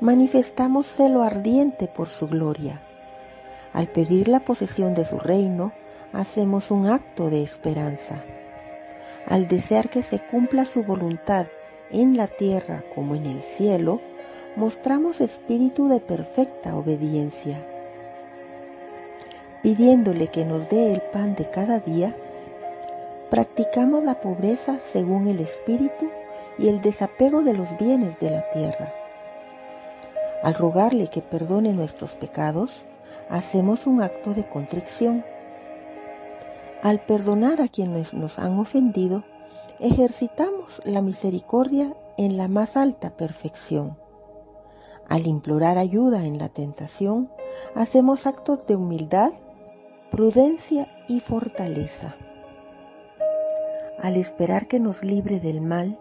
manifestamos 0.00 0.86
celo 0.86 1.22
ardiente 1.22 1.86
por 1.86 2.08
su 2.08 2.26
gloria. 2.26 2.82
Al 3.72 3.86
pedir 3.86 4.26
la 4.26 4.40
posesión 4.40 4.94
de 4.94 5.04
su 5.04 5.18
reino, 5.18 5.72
hacemos 6.12 6.70
un 6.70 6.86
acto 6.86 7.30
de 7.30 7.42
esperanza. 7.42 8.22
Al 9.26 9.48
desear 9.48 9.88
que 9.88 10.02
se 10.02 10.18
cumpla 10.18 10.64
su 10.64 10.82
voluntad 10.82 11.46
en 11.90 12.16
la 12.16 12.26
tierra 12.26 12.82
como 12.94 13.14
en 13.14 13.26
el 13.26 13.42
cielo, 13.42 14.00
mostramos 14.56 15.20
espíritu 15.20 15.88
de 15.88 16.00
perfecta 16.00 16.76
obediencia. 16.76 17.64
Pidiéndole 19.62 20.28
que 20.28 20.44
nos 20.44 20.68
dé 20.68 20.92
el 20.92 21.00
pan 21.00 21.34
de 21.34 21.48
cada 21.48 21.78
día, 21.78 22.14
practicamos 23.30 24.04
la 24.04 24.20
pobreza 24.20 24.78
según 24.80 25.28
el 25.28 25.40
espíritu 25.40 26.10
y 26.58 26.68
el 26.68 26.80
desapego 26.80 27.42
de 27.42 27.54
los 27.54 27.78
bienes 27.78 28.18
de 28.20 28.30
la 28.30 28.50
tierra. 28.50 28.92
Al 30.42 30.54
rogarle 30.54 31.06
que 31.06 31.22
perdone 31.22 31.72
nuestros 31.72 32.14
pecados, 32.14 32.82
hacemos 33.30 33.86
un 33.86 34.02
acto 34.02 34.34
de 34.34 34.44
contrición. 34.44 35.24
Al 36.82 37.00
perdonar 37.00 37.60
a 37.60 37.68
quienes 37.68 38.12
nos 38.12 38.38
han 38.38 38.58
ofendido, 38.58 39.24
ejercitamos 39.78 40.82
la 40.84 41.00
misericordia 41.00 41.94
en 42.18 42.36
la 42.36 42.48
más 42.48 42.76
alta 42.76 43.16
perfección. 43.16 43.96
Al 45.08 45.26
implorar 45.26 45.78
ayuda 45.78 46.24
en 46.24 46.38
la 46.38 46.48
tentación, 46.48 47.30
hacemos 47.74 48.26
actos 48.26 48.66
de 48.66 48.76
humildad, 48.76 49.32
prudencia 50.10 50.88
y 51.08 51.20
fortaleza. 51.20 52.16
Al 54.00 54.16
esperar 54.16 54.66
que 54.66 54.80
nos 54.80 55.04
libre 55.04 55.38
del 55.38 55.60
mal, 55.60 55.98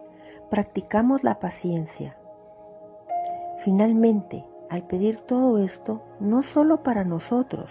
practicamos 0.50 1.24
la 1.24 1.39
paciencia, 1.39 2.17
Finalmente, 3.63 4.44
al 4.72 4.88
pedir 4.88 5.20
todo 5.20 5.60
esto, 5.60 6.02
no 6.20 6.41
solo 6.41 6.82
para 6.82 7.04
nosotros, 7.04 7.70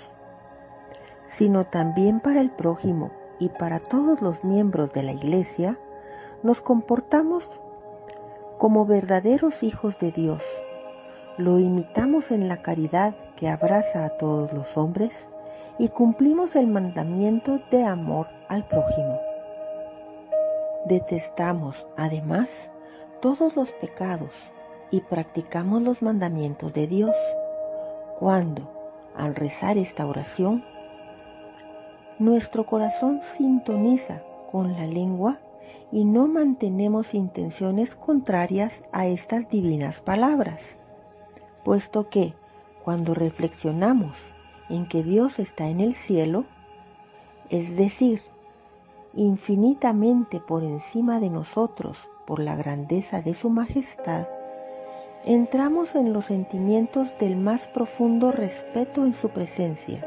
sino 1.30 1.64
también 1.64 2.18
para 2.18 2.40
el 2.40 2.50
prójimo 2.50 3.12
y 3.38 3.50
para 3.50 3.78
todos 3.78 4.20
los 4.20 4.42
miembros 4.44 4.92
de 4.92 5.04
la 5.04 5.12
Iglesia, 5.12 5.78
nos 6.42 6.60
comportamos 6.60 7.48
como 8.58 8.84
verdaderos 8.84 9.62
hijos 9.62 9.98
de 9.98 10.10
Dios. 10.10 10.42
Lo 11.38 11.58
imitamos 11.58 12.32
en 12.32 12.48
la 12.48 12.60
caridad 12.60 13.14
que 13.36 13.48
abraza 13.48 14.04
a 14.04 14.10
todos 14.10 14.52
los 14.52 14.76
hombres 14.76 15.12
y 15.78 15.88
cumplimos 15.88 16.56
el 16.56 16.66
mandamiento 16.66 17.60
de 17.70 17.84
amor 17.84 18.26
al 18.48 18.66
prójimo. 18.66 19.18
Detestamos, 20.84 21.86
además, 21.96 22.50
todos 23.22 23.54
los 23.54 23.70
pecados 23.72 24.32
y 24.90 25.00
practicamos 25.00 25.80
los 25.82 26.02
mandamientos 26.02 26.72
de 26.74 26.88
Dios 26.88 27.14
cuando, 28.18 28.68
al 29.14 29.36
rezar 29.36 29.78
esta 29.78 30.06
oración, 30.06 30.64
nuestro 32.20 32.66
corazón 32.66 33.22
sintoniza 33.36 34.22
con 34.52 34.74
la 34.74 34.86
lengua 34.86 35.38
y 35.90 36.04
no 36.04 36.28
mantenemos 36.28 37.14
intenciones 37.14 37.94
contrarias 37.94 38.84
a 38.92 39.06
estas 39.06 39.48
divinas 39.48 40.00
palabras, 40.00 40.60
puesto 41.64 42.10
que 42.10 42.34
cuando 42.84 43.14
reflexionamos 43.14 44.18
en 44.68 44.86
que 44.86 45.02
Dios 45.02 45.38
está 45.38 45.68
en 45.68 45.80
el 45.80 45.94
cielo, 45.94 46.44
es 47.48 47.74
decir, 47.76 48.20
infinitamente 49.14 50.40
por 50.40 50.62
encima 50.62 51.20
de 51.20 51.30
nosotros 51.30 51.96
por 52.26 52.38
la 52.38 52.54
grandeza 52.54 53.22
de 53.22 53.34
su 53.34 53.48
majestad, 53.48 54.28
entramos 55.24 55.94
en 55.94 56.12
los 56.12 56.26
sentimientos 56.26 57.08
del 57.18 57.36
más 57.36 57.66
profundo 57.68 58.30
respeto 58.30 59.06
en 59.06 59.14
su 59.14 59.30
presencia 59.30 60.06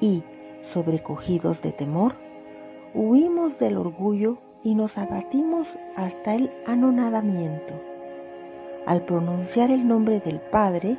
y, 0.00 0.22
sobrecogidos 0.72 1.62
de 1.62 1.72
temor, 1.72 2.14
huimos 2.94 3.58
del 3.58 3.76
orgullo 3.76 4.38
y 4.62 4.74
nos 4.74 4.96
abatimos 4.98 5.68
hasta 5.96 6.34
el 6.34 6.52
anonadamiento. 6.66 7.74
Al 8.86 9.02
pronunciar 9.02 9.70
el 9.70 9.86
nombre 9.86 10.20
del 10.20 10.40
Padre, 10.40 10.96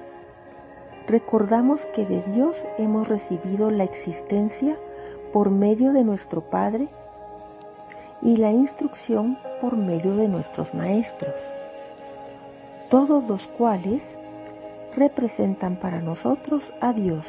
recordamos 1.08 1.86
que 1.88 2.06
de 2.06 2.22
Dios 2.24 2.66
hemos 2.78 3.08
recibido 3.08 3.72
la 3.72 3.84
existencia 3.84 4.78
por 5.34 5.52
medio 5.52 5.94
de 5.94 6.04
nuestro 6.04 6.42
Padre 6.50 6.88
y 8.22 8.38
la 8.38 8.52
instrucción 8.52 9.38
por 9.62 9.78
medio 9.78 10.16
de 10.16 10.28
nuestros 10.28 10.74
maestros 10.74 11.34
todos 12.90 13.24
los 13.26 13.46
cuales 13.48 14.04
representan 14.96 15.76
para 15.76 16.00
nosotros 16.02 16.72
a 16.82 16.94
Dios, 16.94 17.26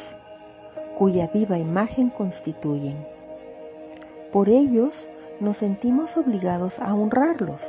cuya 0.96 1.28
viva 1.28 1.58
imagen 1.58 2.10
constituyen. 2.10 3.06
Por 4.32 4.48
ellos 4.48 5.08
nos 5.40 5.58
sentimos 5.58 6.16
obligados 6.16 6.78
a 6.78 6.94
honrarlos, 6.94 7.62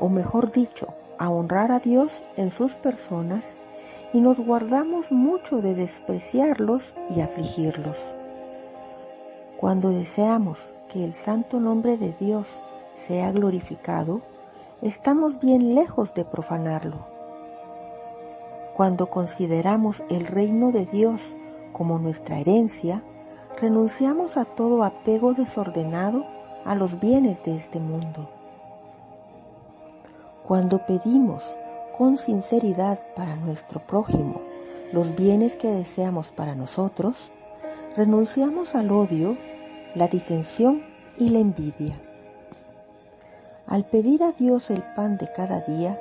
o 0.00 0.08
mejor 0.08 0.52
dicho, 0.52 0.94
a 1.18 1.30
honrar 1.30 1.72
a 1.72 1.80
Dios 1.80 2.22
en 2.36 2.50
sus 2.50 2.72
personas 2.74 3.44
y 4.12 4.20
nos 4.20 4.38
guardamos 4.38 5.10
mucho 5.10 5.60
de 5.60 5.74
despreciarlos 5.74 6.94
y 7.10 7.20
afligirlos. 7.20 7.98
Cuando 9.58 9.90
deseamos 9.90 10.58
que 10.92 11.04
el 11.04 11.14
santo 11.14 11.60
nombre 11.60 11.96
de 11.96 12.14
Dios 12.20 12.48
sea 12.96 13.32
glorificado, 13.32 14.20
estamos 14.82 15.40
bien 15.40 15.74
lejos 15.74 16.14
de 16.14 16.24
profanarlo 16.24 17.12
cuando 18.74 19.08
consideramos 19.08 20.02
el 20.08 20.26
reino 20.26 20.72
de 20.72 20.86
Dios 20.86 21.20
como 21.72 21.98
nuestra 21.98 22.38
herencia, 22.38 23.02
renunciamos 23.60 24.36
a 24.36 24.44
todo 24.44 24.84
apego 24.84 25.34
desordenado 25.34 26.24
a 26.64 26.74
los 26.74 27.00
bienes 27.00 27.42
de 27.44 27.56
este 27.56 27.80
mundo. 27.80 28.28
Cuando 30.46 30.84
pedimos 30.86 31.44
con 31.96 32.18
sinceridad 32.18 33.00
para 33.14 33.36
nuestro 33.36 33.80
prójimo 33.80 34.42
los 34.92 35.14
bienes 35.14 35.56
que 35.56 35.68
deseamos 35.68 36.30
para 36.30 36.54
nosotros, 36.54 37.30
renunciamos 37.96 38.74
al 38.74 38.90
odio, 38.90 39.36
la 39.94 40.08
disensión 40.08 40.82
y 41.18 41.30
la 41.30 41.38
envidia. 41.38 42.00
Al 43.66 43.86
pedir 43.86 44.22
a 44.22 44.32
Dios 44.32 44.70
el 44.70 44.82
pan 44.94 45.16
de 45.16 45.32
cada 45.32 45.60
día, 45.60 45.98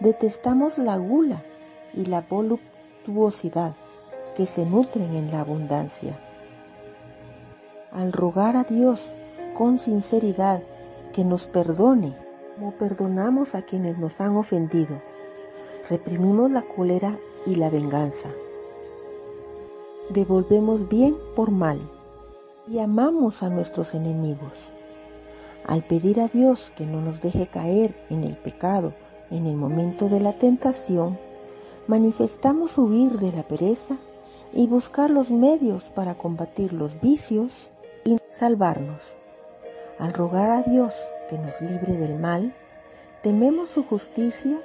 Detestamos 0.00 0.78
la 0.78 0.96
gula 0.96 1.42
y 1.92 2.04
la 2.04 2.20
voluptuosidad 2.20 3.74
que 4.38 4.46
se 4.46 4.64
nutren 4.64 5.16
en 5.16 5.32
la 5.32 5.40
abundancia. 5.40 6.16
Al 7.90 8.12
rogar 8.12 8.56
a 8.56 8.62
Dios 8.62 9.12
con 9.52 9.78
sinceridad 9.78 10.62
que 11.12 11.24
nos 11.24 11.48
perdone, 11.48 12.14
como 12.54 12.70
perdonamos 12.70 13.56
a 13.56 13.62
quienes 13.62 13.98
nos 13.98 14.20
han 14.20 14.36
ofendido, 14.36 15.02
reprimimos 15.90 16.52
la 16.52 16.62
cólera 16.62 17.18
y 17.46 17.56
la 17.56 17.68
venganza. 17.68 18.28
Devolvemos 20.10 20.88
bien 20.88 21.16
por 21.34 21.50
mal 21.50 21.80
y 22.68 22.78
amamos 22.78 23.42
a 23.42 23.48
nuestros 23.48 23.92
enemigos. 23.92 24.52
Al 25.66 25.82
pedir 25.82 26.20
a 26.20 26.28
Dios 26.28 26.72
que 26.76 26.86
no 26.86 27.00
nos 27.00 27.20
deje 27.20 27.48
caer 27.48 27.96
en 28.08 28.22
el 28.22 28.36
pecado, 28.36 28.92
en 29.32 29.48
el 29.48 29.56
momento 29.56 30.08
de 30.08 30.20
la 30.20 30.34
tentación, 30.34 31.18
manifestamos 31.88 32.78
huir 32.78 33.18
de 33.18 33.32
la 33.32 33.42
pereza 33.42 33.98
y 34.52 34.66
buscar 34.66 35.10
los 35.10 35.30
medios 35.30 35.84
para 35.84 36.14
combatir 36.14 36.72
los 36.72 37.00
vicios 37.00 37.70
y 38.04 38.18
salvarnos. 38.30 39.02
Al 39.98 40.12
rogar 40.12 40.50
a 40.50 40.62
Dios 40.62 40.94
que 41.28 41.38
nos 41.38 41.60
libre 41.60 41.94
del 41.94 42.18
mal, 42.18 42.54
tememos 43.22 43.68
su 43.68 43.84
justicia 43.84 44.58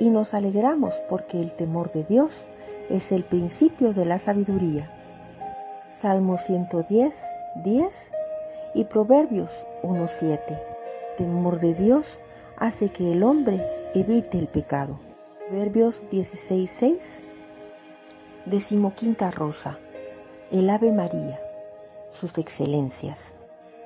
y 0.00 0.10
nos 0.10 0.34
alegramos 0.34 1.00
porque 1.08 1.40
el 1.40 1.52
temor 1.52 1.92
de 1.92 2.04
Dios 2.04 2.44
es 2.90 3.12
el 3.12 3.24
principio 3.24 3.92
de 3.92 4.04
la 4.04 4.18
sabiduría. 4.18 4.90
Salmo 5.90 6.36
110, 6.38 7.14
10 7.62 8.12
y 8.74 8.84
Proverbios 8.84 9.64
1.7. 9.82 10.60
Temor 11.16 11.60
de 11.60 11.74
Dios 11.74 12.18
hace 12.56 12.90
que 12.90 13.12
el 13.12 13.22
hombre 13.22 13.64
evite 13.94 14.38
el 14.38 14.48
pecado. 14.48 14.98
Proverbios 15.48 16.02
16.6. 16.10 17.31
Decimoquinta 18.44 19.30
rosa. 19.30 19.78
El 20.50 20.68
Ave 20.68 20.90
María. 20.90 21.40
Sus 22.10 22.36
excelencias. 22.38 23.20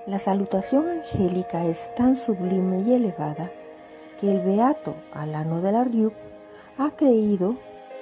La 0.06 0.18
salutación 0.18 0.88
angélica 0.88 1.66
es 1.66 1.94
tan 1.94 2.16
sublime 2.16 2.80
y 2.80 2.94
elevada 2.94 3.50
que 4.18 4.32
el 4.32 4.40
beato 4.40 4.94
Alano 5.12 5.60
de 5.60 5.72
la 5.72 5.84
Riu 5.84 6.10
ha 6.78 6.92
creído 6.92 7.56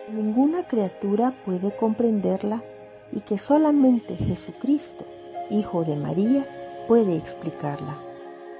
que 0.06 0.12
ninguna 0.12 0.68
criatura 0.68 1.34
puede 1.44 1.74
comprenderla 1.74 2.62
y 3.10 3.22
que 3.22 3.36
solamente 3.36 4.14
Jesucristo, 4.14 5.04
Hijo 5.50 5.82
de 5.82 5.96
María, 5.96 6.46
puede 6.86 7.16
explicarla. 7.16 7.96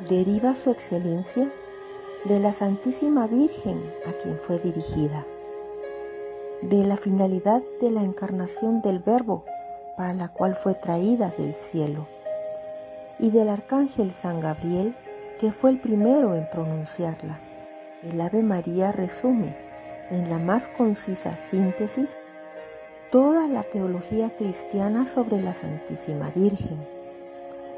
Deriva 0.09 0.57
su 0.57 0.73
excelencia 0.73 1.49
de 2.25 2.41
la 2.41 2.53
Santísima 2.53 3.29
Virgen 3.29 3.81
a 4.05 4.13
quien 4.21 4.37
fue 4.41 4.59
dirigida, 4.59 5.25
de 6.68 6.85
la 6.85 6.96
finalidad 6.96 7.62
de 7.81 7.90
la 7.90 8.03
encarnación 8.03 8.83
del 8.83 8.98
Verbo 8.98 9.44
para 9.96 10.12
la 10.12 10.29
cual 10.29 10.57
fue 10.57 10.74
traída 10.74 11.33
del 11.38 11.55
cielo, 11.55 12.07
y 13.18 13.31
del 13.31 13.48
Arcángel 13.48 14.12
San 14.12 14.40
Gabriel 14.40 14.94
que 15.40 15.53
fue 15.53 15.70
el 15.70 15.81
primero 15.81 16.35
en 16.35 16.48
pronunciarla. 16.50 17.38
El 18.03 18.20
Ave 18.20 18.42
María 18.42 18.92
resume 18.92 19.57
en 20.11 20.29
la 20.29 20.38
más 20.38 20.68
concisa 20.68 21.37
síntesis 21.38 22.18
toda 23.11 23.46
la 23.46 23.62
teología 23.62 24.31
cristiana 24.37 25.07
sobre 25.07 25.40
la 25.40 25.55
Santísima 25.55 26.31
Virgen 26.31 26.94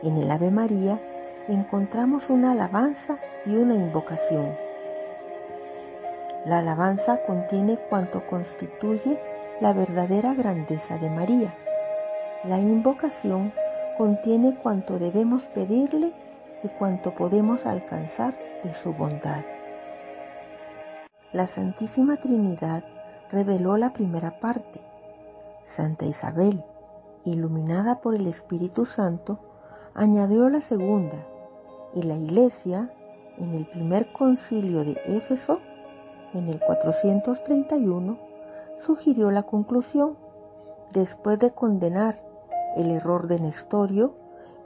en 0.03 0.19
el 0.19 0.31
Ave 0.31 0.51
María 0.51 1.01
encontramos 1.49 2.29
una 2.29 2.53
alabanza 2.53 3.19
y 3.47 3.57
una 3.57 3.75
invocación. 3.75 4.66
La 6.47 6.59
alabanza 6.59 7.25
contiene 7.27 7.77
cuanto 7.77 8.25
constituye 8.25 9.19
la 9.61 9.73
verdadera 9.73 10.33
grandeza 10.33 10.97
de 10.97 11.11
María. 11.11 11.53
La 12.45 12.61
invocación 12.61 13.53
contiene 13.99 14.57
cuanto 14.63 15.01
debemos 15.01 15.43
pedirle 15.47 16.13
y 16.63 16.69
cuanto 16.69 17.17
podemos 17.17 17.67
alcanzar 17.67 18.39
de 18.63 18.75
su 18.75 18.93
bondad. 18.93 19.43
La 21.33 21.49
Santísima 21.49 22.17
Trinidad 22.19 22.85
reveló 23.33 23.77
la 23.77 23.93
primera 23.93 24.39
parte. 24.39 24.81
Santa 25.65 26.07
Isabel, 26.07 26.63
iluminada 27.25 28.01
por 28.01 28.15
el 28.15 28.29
Espíritu 28.29 28.87
Santo, 28.87 29.41
añadió 29.95 30.49
la 30.49 30.61
segunda 30.61 31.27
y 31.93 32.05
la 32.05 32.15
Iglesia 32.15 32.93
en 33.37 33.53
el 33.53 33.67
primer 33.67 34.13
concilio 34.13 34.85
de 34.85 34.93
Éfeso 35.07 35.59
en 36.37 36.49
el 36.49 36.61
431 36.61 38.19
sugirió 38.79 39.31
la 39.31 39.45
conclusión 39.45 40.17
después 40.93 41.39
de 41.39 41.53
condenar 41.53 42.23
el 42.77 42.91
error 42.91 43.27
de 43.27 43.41
Nestorio 43.41 44.15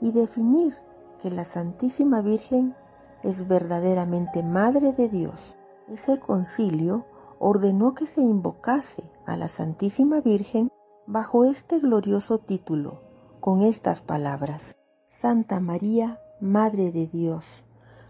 y 0.01 0.11
definir 0.11 0.75
que 1.21 1.31
la 1.31 1.45
Santísima 1.45 2.21
Virgen 2.21 2.75
es 3.23 3.47
verdaderamente 3.47 4.43
Madre 4.43 4.93
de 4.93 5.07
Dios. 5.07 5.55
Ese 5.87 6.19
concilio 6.19 7.05
ordenó 7.39 7.95
que 7.95 8.07
se 8.07 8.21
invocase 8.21 9.03
a 9.25 9.37
la 9.37 9.47
Santísima 9.47 10.21
Virgen 10.21 10.71
bajo 11.05 11.45
este 11.45 11.79
glorioso 11.79 12.37
título, 12.37 13.01
con 13.39 13.63
estas 13.63 14.01
palabras. 14.01 14.77
Santa 15.07 15.59
María, 15.59 16.19
Madre 16.39 16.91
de 16.91 17.07
Dios, 17.07 17.45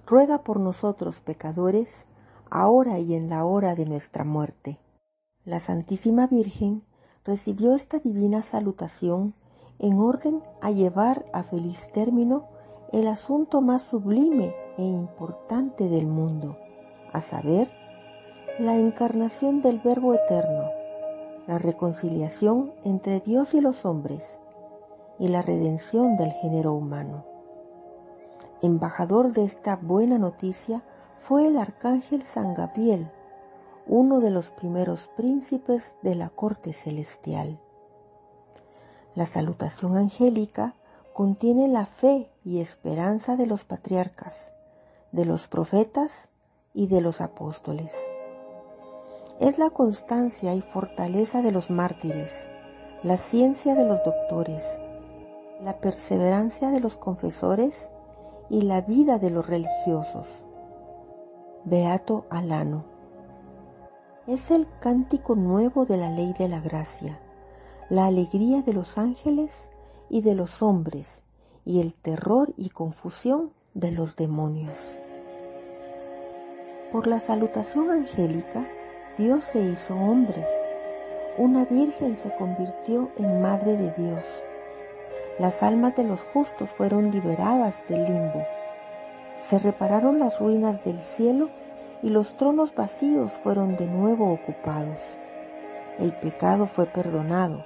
ruega 0.05 0.43
por 0.43 0.59
nosotros 0.59 1.19
pecadores, 1.19 2.05
ahora 2.51 2.99
y 2.99 3.15
en 3.15 3.29
la 3.29 3.45
hora 3.45 3.73
de 3.73 3.85
nuestra 3.85 4.23
muerte. 4.23 4.77
La 5.45 5.59
Santísima 5.59 6.27
Virgen 6.27 6.83
recibió 7.25 7.73
esta 7.73 7.99
divina 7.99 8.41
salutación 8.41 9.33
en 9.79 9.97
orden 9.97 10.43
a 10.61 10.69
llevar 10.69 11.25
a 11.33 11.43
feliz 11.43 11.91
término 11.91 12.45
el 12.91 13.07
asunto 13.07 13.61
más 13.61 13.81
sublime 13.81 14.53
e 14.77 14.83
importante 14.83 15.87
del 15.89 16.05
mundo, 16.05 16.57
a 17.13 17.21
saber, 17.21 17.71
la 18.59 18.75
encarnación 18.75 19.61
del 19.61 19.79
Verbo 19.79 20.13
Eterno, 20.13 20.69
la 21.47 21.57
reconciliación 21.57 22.73
entre 22.83 23.21
Dios 23.21 23.53
y 23.53 23.61
los 23.61 23.85
hombres, 23.85 24.37
y 25.17 25.29
la 25.29 25.41
redención 25.41 26.17
del 26.17 26.31
género 26.33 26.73
humano. 26.73 27.25
Embajador 28.61 29.31
de 29.31 29.45
esta 29.45 29.77
buena 29.77 30.17
noticia 30.17 30.83
fue 31.21 31.47
el 31.47 31.57
arcángel 31.57 32.23
San 32.23 32.53
Gabriel, 32.55 33.09
uno 33.85 34.19
de 34.19 34.31
los 34.31 34.49
primeros 34.49 35.07
príncipes 35.15 35.95
de 36.01 36.15
la 36.15 36.29
corte 36.29 36.73
celestial. 36.73 37.59
La 39.13 39.25
salutación 39.25 39.97
angélica 39.97 40.75
contiene 41.13 41.67
la 41.67 41.85
fe 41.85 42.31
y 42.43 42.59
esperanza 42.59 43.35
de 43.35 43.45
los 43.45 43.65
patriarcas, 43.65 44.35
de 45.11 45.25
los 45.25 45.47
profetas 45.47 46.29
y 46.73 46.87
de 46.87 47.01
los 47.01 47.21
apóstoles. 47.21 47.91
Es 49.39 49.59
la 49.59 49.69
constancia 49.69 50.55
y 50.55 50.61
fortaleza 50.61 51.41
de 51.41 51.51
los 51.51 51.69
mártires, 51.69 52.31
la 53.03 53.17
ciencia 53.17 53.75
de 53.75 53.85
los 53.85 54.03
doctores, 54.03 54.63
la 55.61 55.77
perseverancia 55.77 56.71
de 56.71 56.79
los 56.79 56.95
confesores 56.95 57.89
y 58.49 58.61
la 58.61 58.81
vida 58.81 59.19
de 59.19 59.29
los 59.29 59.45
religiosos. 59.45 60.27
Beato 61.63 62.25
Alano. 62.29 62.85
Es 64.27 64.51
el 64.51 64.67
cántico 64.79 65.35
nuevo 65.35 65.85
de 65.85 65.97
la 65.97 66.09
ley 66.09 66.33
de 66.37 66.47
la 66.47 66.59
gracia, 66.59 67.19
la 67.89 68.05
alegría 68.05 68.61
de 68.61 68.73
los 68.73 68.97
ángeles 68.97 69.69
y 70.09 70.21
de 70.21 70.35
los 70.35 70.61
hombres, 70.61 71.23
y 71.65 71.79
el 71.79 71.93
terror 71.93 72.53
y 72.57 72.69
confusión 72.69 73.51
de 73.73 73.91
los 73.91 74.15
demonios. 74.15 74.77
Por 76.91 77.07
la 77.07 77.19
salutación 77.19 77.89
angélica, 77.89 78.67
Dios 79.17 79.43
se 79.43 79.63
hizo 79.63 79.95
hombre. 79.95 80.45
Una 81.37 81.65
virgen 81.65 82.17
se 82.17 82.33
convirtió 82.35 83.11
en 83.17 83.41
Madre 83.41 83.77
de 83.77 83.91
Dios 83.91 84.25
las 85.41 85.63
almas 85.63 85.95
de 85.95 86.03
los 86.03 86.21
justos 86.21 86.69
fueron 86.69 87.09
liberadas 87.09 87.81
del 87.87 88.03
limbo. 88.03 88.45
Se 89.41 89.59
repararon 89.59 90.19
las 90.19 90.39
ruinas 90.39 90.83
del 90.83 91.01
cielo 91.01 91.49
y 92.01 92.09
los 92.09 92.37
tronos 92.37 92.73
vacíos 92.73 93.33
fueron 93.33 93.75
de 93.75 93.87
nuevo 93.87 94.31
ocupados. 94.31 95.01
El 95.99 96.13
pecado 96.13 96.67
fue 96.67 96.85
perdonado. 96.85 97.65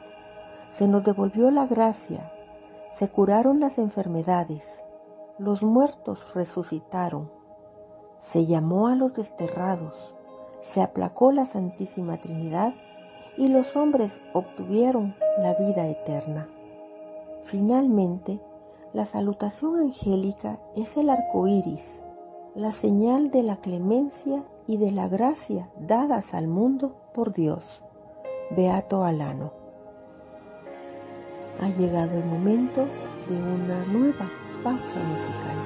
Se 0.72 0.88
nos 0.88 1.04
devolvió 1.04 1.52
la 1.52 1.68
gracia. 1.68 2.32
Se 2.92 3.10
curaron 3.10 3.60
las 3.60 3.78
enfermedades. 3.78 4.84
Los 5.38 5.64
muertos 5.64 6.34
resucitaron. 6.34 7.30
Se 8.18 8.46
llamó 8.46 8.88
a 8.88 8.96
los 8.96 9.14
desterrados. 9.14 10.16
Se 10.62 10.82
aplacó 10.82 11.32
la 11.32 11.46
Santísima 11.46 12.18
Trinidad 12.18 12.74
y 13.38 13.50
los 13.50 13.76
hombres 13.76 14.22
obtuvieron 14.34 15.16
la 15.38 15.54
vida 15.56 15.88
eterna. 15.88 16.48
Finalmente, 17.44 18.40
la 18.96 19.04
salutación 19.04 19.76
angélica 19.76 20.58
es 20.74 20.96
el 20.96 21.10
arco 21.10 21.50
iris, 21.50 22.02
la 22.56 22.72
señal 22.72 23.30
de 23.30 23.44
la 23.44 23.58
clemencia 23.58 24.46
y 24.68 24.78
de 24.78 24.94
la 24.94 25.10
gracia 25.10 25.70
dadas 25.78 26.34
al 26.34 26.48
mundo 26.48 26.96
por 27.14 27.34
Dios. 27.34 27.84
Beato 28.52 29.04
Alano. 29.04 29.52
Ha 31.60 31.68
llegado 31.68 32.18
el 32.18 32.24
momento 32.24 32.86
de 33.28 33.36
una 33.36 33.86
nueva 33.86 34.32
pausa 34.64 35.04
musical. 35.04 35.65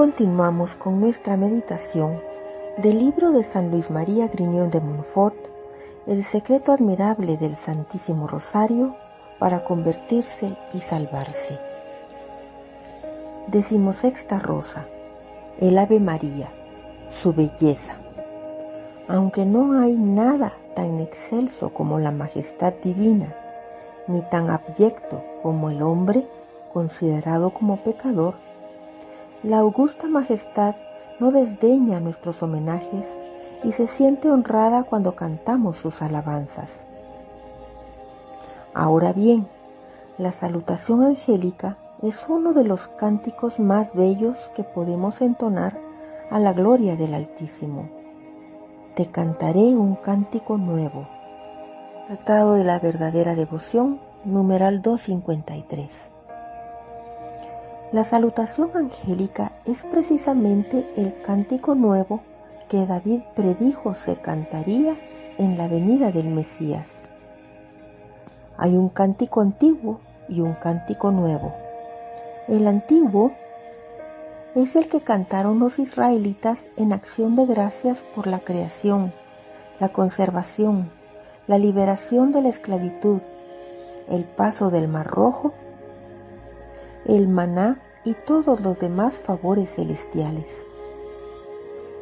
Continuamos 0.00 0.76
con 0.76 0.98
nuestra 0.98 1.36
meditación 1.36 2.22
del 2.78 3.00
libro 3.00 3.32
de 3.32 3.44
San 3.44 3.70
Luis 3.70 3.90
María 3.90 4.28
Griñón 4.28 4.70
de 4.70 4.80
Montfort, 4.80 5.36
El 6.06 6.24
secreto 6.24 6.72
admirable 6.72 7.36
del 7.36 7.54
Santísimo 7.54 8.26
Rosario 8.26 8.96
para 9.38 9.62
convertirse 9.62 10.56
y 10.72 10.80
salvarse. 10.80 11.58
Decimosexta 13.48 14.38
rosa, 14.38 14.86
el 15.58 15.76
Ave 15.76 16.00
María, 16.00 16.48
su 17.10 17.34
belleza. 17.34 17.96
Aunque 19.06 19.44
no 19.44 19.78
hay 19.78 19.92
nada 19.92 20.54
tan 20.74 20.98
excelso 20.98 21.74
como 21.74 21.98
la 21.98 22.10
majestad 22.10 22.72
divina, 22.82 23.36
ni 24.06 24.22
tan 24.22 24.48
abyecto 24.48 25.22
como 25.42 25.68
el 25.68 25.82
hombre 25.82 26.26
considerado 26.72 27.50
como 27.50 27.76
pecador, 27.84 28.36
la 29.42 29.60
augusta 29.60 30.06
majestad 30.06 30.74
no 31.18 31.32
desdeña 31.32 31.98
nuestros 31.98 32.42
homenajes 32.42 33.06
y 33.64 33.72
se 33.72 33.86
siente 33.86 34.30
honrada 34.30 34.84
cuando 34.84 35.14
cantamos 35.14 35.78
sus 35.78 36.02
alabanzas. 36.02 36.70
Ahora 38.74 39.12
bien, 39.12 39.48
la 40.18 40.30
salutación 40.30 41.02
angélica 41.02 41.78
es 42.02 42.28
uno 42.28 42.52
de 42.52 42.64
los 42.64 42.88
cánticos 42.88 43.58
más 43.58 43.94
bellos 43.94 44.50
que 44.54 44.62
podemos 44.62 45.20
entonar 45.22 45.78
a 46.30 46.38
la 46.38 46.52
gloria 46.52 46.96
del 46.96 47.14
Altísimo. 47.14 47.88
Te 48.94 49.06
cantaré 49.06 49.74
un 49.74 49.96
cántico 49.96 50.58
nuevo. 50.58 51.08
Tratado 52.06 52.54
de 52.54 52.64
la 52.64 52.78
verdadera 52.78 53.34
devoción, 53.34 54.00
numeral 54.24 54.82
253. 54.82 56.09
La 57.92 58.04
salutación 58.04 58.70
angélica 58.76 59.50
es 59.64 59.82
precisamente 59.82 60.88
el 60.96 61.20
cántico 61.22 61.74
nuevo 61.74 62.20
que 62.68 62.86
David 62.86 63.22
predijo 63.34 63.94
se 63.94 64.14
cantaría 64.14 64.96
en 65.38 65.58
la 65.58 65.66
venida 65.66 66.12
del 66.12 66.28
Mesías. 66.28 66.86
Hay 68.56 68.76
un 68.76 68.90
cántico 68.90 69.40
antiguo 69.40 69.98
y 70.28 70.40
un 70.40 70.52
cántico 70.52 71.10
nuevo. 71.10 71.52
El 72.46 72.68
antiguo 72.68 73.32
es 74.54 74.76
el 74.76 74.88
que 74.88 75.00
cantaron 75.00 75.58
los 75.58 75.80
israelitas 75.80 76.62
en 76.76 76.92
acción 76.92 77.34
de 77.34 77.44
gracias 77.44 78.04
por 78.14 78.28
la 78.28 78.38
creación, 78.38 79.12
la 79.80 79.88
conservación, 79.88 80.92
la 81.48 81.58
liberación 81.58 82.30
de 82.30 82.42
la 82.42 82.50
esclavitud, 82.50 83.18
el 84.08 84.22
paso 84.22 84.70
del 84.70 84.86
Mar 84.86 85.08
Rojo 85.08 85.54
el 87.16 87.26
maná 87.26 87.82
y 88.04 88.14
todos 88.14 88.60
los 88.60 88.78
demás 88.78 89.14
favores 89.14 89.74
celestiales. 89.74 90.46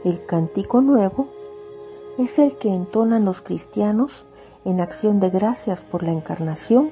El 0.04 0.24
cántico 0.26 0.82
nuevo 0.82 1.28
es 2.18 2.38
el 2.38 2.58
que 2.58 2.68
entonan 2.68 3.24
los 3.24 3.40
cristianos 3.40 4.26
en 4.66 4.82
acción 4.82 5.18
de 5.18 5.30
gracias 5.30 5.80
por 5.80 6.02
la 6.02 6.10
encarnación 6.10 6.90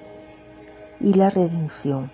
y 0.99 1.13
la 1.13 1.29
redención. 1.29 2.11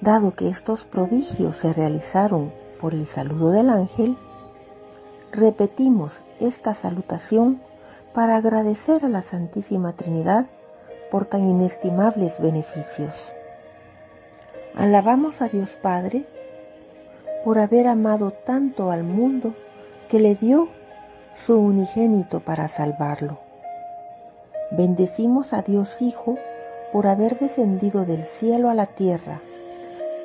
Dado 0.00 0.34
que 0.34 0.48
estos 0.48 0.86
prodigios 0.86 1.56
se 1.56 1.74
realizaron 1.74 2.50
por 2.80 2.94
el 2.94 3.06
saludo 3.06 3.50
del 3.50 3.68
ángel, 3.68 4.16
repetimos 5.30 6.20
esta 6.40 6.72
salutación 6.72 7.60
para 8.14 8.36
agradecer 8.36 9.04
a 9.04 9.10
la 9.10 9.20
Santísima 9.20 9.92
Trinidad 9.92 10.46
por 11.10 11.26
tan 11.26 11.46
inestimables 11.46 12.40
beneficios. 12.40 13.35
Alabamos 14.76 15.40
a 15.40 15.48
Dios 15.48 15.78
Padre 15.80 16.26
por 17.46 17.58
haber 17.58 17.86
amado 17.86 18.32
tanto 18.32 18.90
al 18.90 19.04
mundo 19.04 19.54
que 20.10 20.20
le 20.20 20.34
dio 20.34 20.68
su 21.32 21.58
unigénito 21.58 22.40
para 22.40 22.68
salvarlo. 22.68 23.38
Bendecimos 24.70 25.54
a 25.54 25.62
Dios 25.62 25.96
Hijo 26.00 26.36
por 26.92 27.06
haber 27.06 27.38
descendido 27.38 28.04
del 28.04 28.24
cielo 28.24 28.68
a 28.68 28.74
la 28.74 28.84
tierra, 28.84 29.40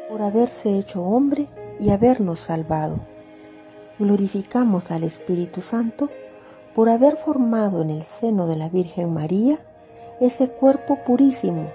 por 0.09 0.21
haberse 0.21 0.77
hecho 0.77 1.01
hombre 1.01 1.47
y 1.79 1.91
habernos 1.91 2.39
salvado. 2.39 2.97
Glorificamos 3.99 4.91
al 4.91 5.05
Espíritu 5.05 5.61
Santo 5.61 6.09
por 6.75 6.89
haber 6.89 7.15
formado 7.15 7.83
en 7.83 7.89
el 7.89 8.03
seno 8.03 8.47
de 8.47 8.57
la 8.57 8.67
Virgen 8.67 9.13
María 9.13 9.59
ese 10.19 10.49
cuerpo 10.49 10.97
purísimo 11.05 11.69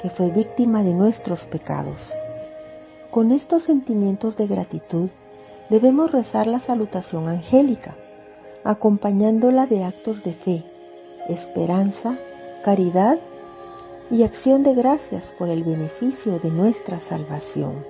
que 0.00 0.08
fue 0.08 0.30
víctima 0.30 0.82
de 0.82 0.94
nuestros 0.94 1.44
pecados. 1.44 1.98
Con 3.12 3.30
estos 3.30 3.64
sentimientos 3.64 4.38
de 4.38 4.46
gratitud 4.46 5.10
debemos 5.68 6.12
rezar 6.12 6.46
la 6.46 6.60
salutación 6.60 7.28
angélica, 7.28 7.94
acompañándola 8.64 9.66
de 9.66 9.84
actos 9.84 10.22
de 10.22 10.32
fe, 10.32 10.64
esperanza, 11.28 12.16
caridad 12.64 13.18
y 14.10 14.22
acción 14.22 14.62
de 14.62 14.72
gracias 14.72 15.26
por 15.38 15.50
el 15.50 15.62
beneficio 15.62 16.38
de 16.38 16.50
nuestra 16.50 17.00
salvación. 17.00 17.84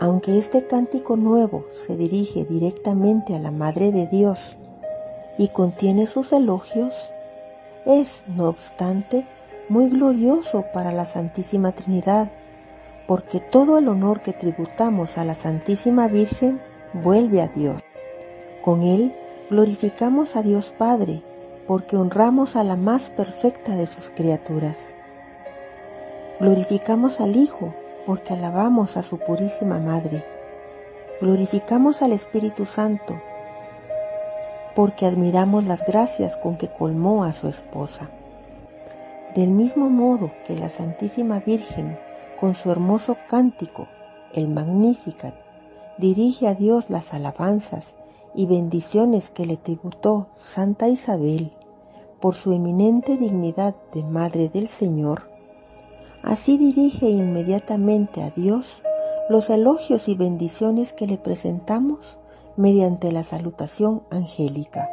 Aunque 0.00 0.38
este 0.38 0.66
cántico 0.66 1.18
nuevo 1.18 1.66
se 1.74 1.98
dirige 1.98 2.46
directamente 2.46 3.36
a 3.36 3.40
la 3.40 3.50
Madre 3.50 3.92
de 3.92 4.06
Dios 4.06 4.56
y 5.36 5.48
contiene 5.48 6.06
sus 6.06 6.32
elogios, 6.32 6.96
es, 7.84 8.24
no 8.26 8.48
obstante, 8.48 9.26
muy 9.68 9.90
glorioso 9.90 10.64
para 10.72 10.92
la 10.92 11.04
Santísima 11.04 11.72
Trinidad 11.72 12.30
porque 13.06 13.40
todo 13.40 13.78
el 13.78 13.88
honor 13.88 14.22
que 14.22 14.32
tributamos 14.32 15.18
a 15.18 15.24
la 15.24 15.34
Santísima 15.34 16.08
Virgen 16.08 16.60
vuelve 16.92 17.40
a 17.40 17.48
Dios. 17.48 17.82
Con 18.62 18.82
él 18.82 19.14
glorificamos 19.50 20.36
a 20.36 20.42
Dios 20.42 20.72
Padre, 20.76 21.22
porque 21.66 21.96
honramos 21.96 22.56
a 22.56 22.64
la 22.64 22.76
más 22.76 23.10
perfecta 23.10 23.76
de 23.76 23.86
sus 23.86 24.10
criaturas. 24.10 24.78
Glorificamos 26.40 27.20
al 27.20 27.36
Hijo, 27.36 27.74
porque 28.06 28.34
alabamos 28.34 28.96
a 28.96 29.02
su 29.02 29.18
purísima 29.18 29.78
Madre. 29.78 30.24
Glorificamos 31.20 32.02
al 32.02 32.12
Espíritu 32.12 32.66
Santo, 32.66 33.20
porque 34.74 35.06
admiramos 35.06 35.64
las 35.64 35.84
gracias 35.86 36.36
con 36.36 36.56
que 36.56 36.68
colmó 36.68 37.24
a 37.24 37.32
su 37.32 37.48
esposa. 37.48 38.10
Del 39.34 39.50
mismo 39.50 39.88
modo 39.88 40.30
que 40.46 40.56
la 40.56 40.68
Santísima 40.68 41.40
Virgen 41.40 41.96
con 42.42 42.56
su 42.56 42.72
hermoso 42.72 43.18
cántico, 43.28 43.86
el 44.34 44.48
Magnificat, 44.48 45.32
dirige 45.96 46.48
a 46.48 46.56
Dios 46.56 46.90
las 46.90 47.14
alabanzas 47.14 47.94
y 48.34 48.46
bendiciones 48.46 49.30
que 49.30 49.46
le 49.46 49.56
tributó 49.56 50.26
Santa 50.40 50.88
Isabel 50.88 51.52
por 52.20 52.34
su 52.34 52.52
eminente 52.52 53.16
dignidad 53.16 53.76
de 53.94 54.02
Madre 54.02 54.48
del 54.48 54.66
Señor, 54.66 55.30
así 56.24 56.58
dirige 56.58 57.08
inmediatamente 57.08 58.24
a 58.24 58.30
Dios 58.30 58.82
los 59.28 59.48
elogios 59.48 60.08
y 60.08 60.16
bendiciones 60.16 60.92
que 60.92 61.06
le 61.06 61.18
presentamos 61.18 62.18
mediante 62.56 63.12
la 63.12 63.22
salutación 63.22 64.02
angélica. 64.10 64.88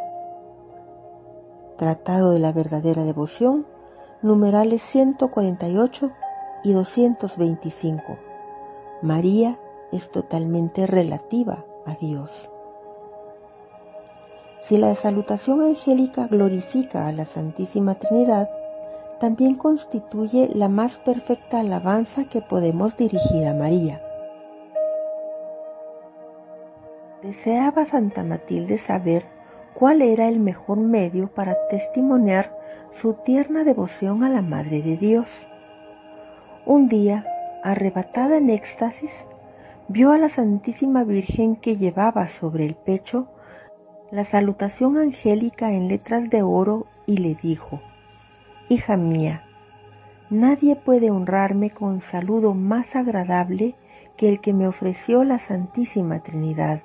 Tratado 1.78 2.30
de 2.30 2.38
la 2.38 2.52
verdadera 2.52 3.06
devoción, 3.06 3.66
numerales 4.22 4.84
148 4.84 6.12
y 6.64 6.74
225. 6.74 8.18
María 9.02 9.60
es 9.92 10.12
totalmente 10.12 10.88
relativa 10.88 11.66
a 11.86 11.96
Dios. 11.96 12.50
Si 14.60 14.78
la 14.78 14.94
salutación 14.96 15.62
angélica 15.62 16.28
glorifica 16.28 17.08
a 17.08 17.12
la 17.12 17.26
Santísima 17.26 17.96
Trinidad, 17.96 18.50
también 19.20 19.56
constituye 19.56 20.50
la 20.54 20.70
más 20.70 20.98
perfecta 20.98 21.60
alabanza 21.60 22.26
que 22.26 22.42
podemos 22.42 22.96
dirigir 22.98 23.48
a 23.48 23.54
María. 23.54 24.02
Deseaba 27.22 27.86
Santa 27.86 28.24
Matilde 28.24 28.78
saber 28.78 29.26
cuál 29.74 30.02
era 30.02 30.28
el 30.30 30.40
mejor 30.40 30.78
medio 30.78 31.28
para 31.28 31.68
testimoniar 31.68 32.58
su 32.92 33.14
tierna 33.14 33.64
devoción 33.64 34.24
a 34.24 34.30
la 34.30 34.42
Madre 34.42 34.82
de 34.82 34.98
Dios. 34.98 35.49
Un 36.70 36.88
día, 36.88 37.26
arrebatada 37.64 38.38
en 38.38 38.52
éxtasis, 38.52 39.26
vio 39.88 40.12
a 40.12 40.20
la 40.20 40.30
Santísima 40.30 41.04
Virgen 41.04 41.56
que 41.56 41.78
llevaba 41.78 42.28
sobre 42.28 42.68
el 42.68 42.76
pecho 42.76 43.28
la 44.12 44.24
salutación 44.24 44.96
angélica 44.96 45.72
en 45.72 45.88
letras 45.88 46.30
de 46.30 46.44
oro 46.44 46.86
y 47.08 47.18
le 47.18 47.34
dijo, 47.34 47.82
Hija 48.70 48.98
mía, 48.98 49.46
nadie 50.30 50.76
puede 50.76 51.10
honrarme 51.10 51.72
con 51.72 52.02
saludo 52.02 52.54
más 52.54 52.96
agradable 52.96 53.74
que 54.16 54.30
el 54.30 54.40
que 54.40 54.54
me 54.54 54.68
ofreció 54.68 55.24
la 55.24 55.40
Santísima 55.40 56.20
Trinidad. 56.20 56.84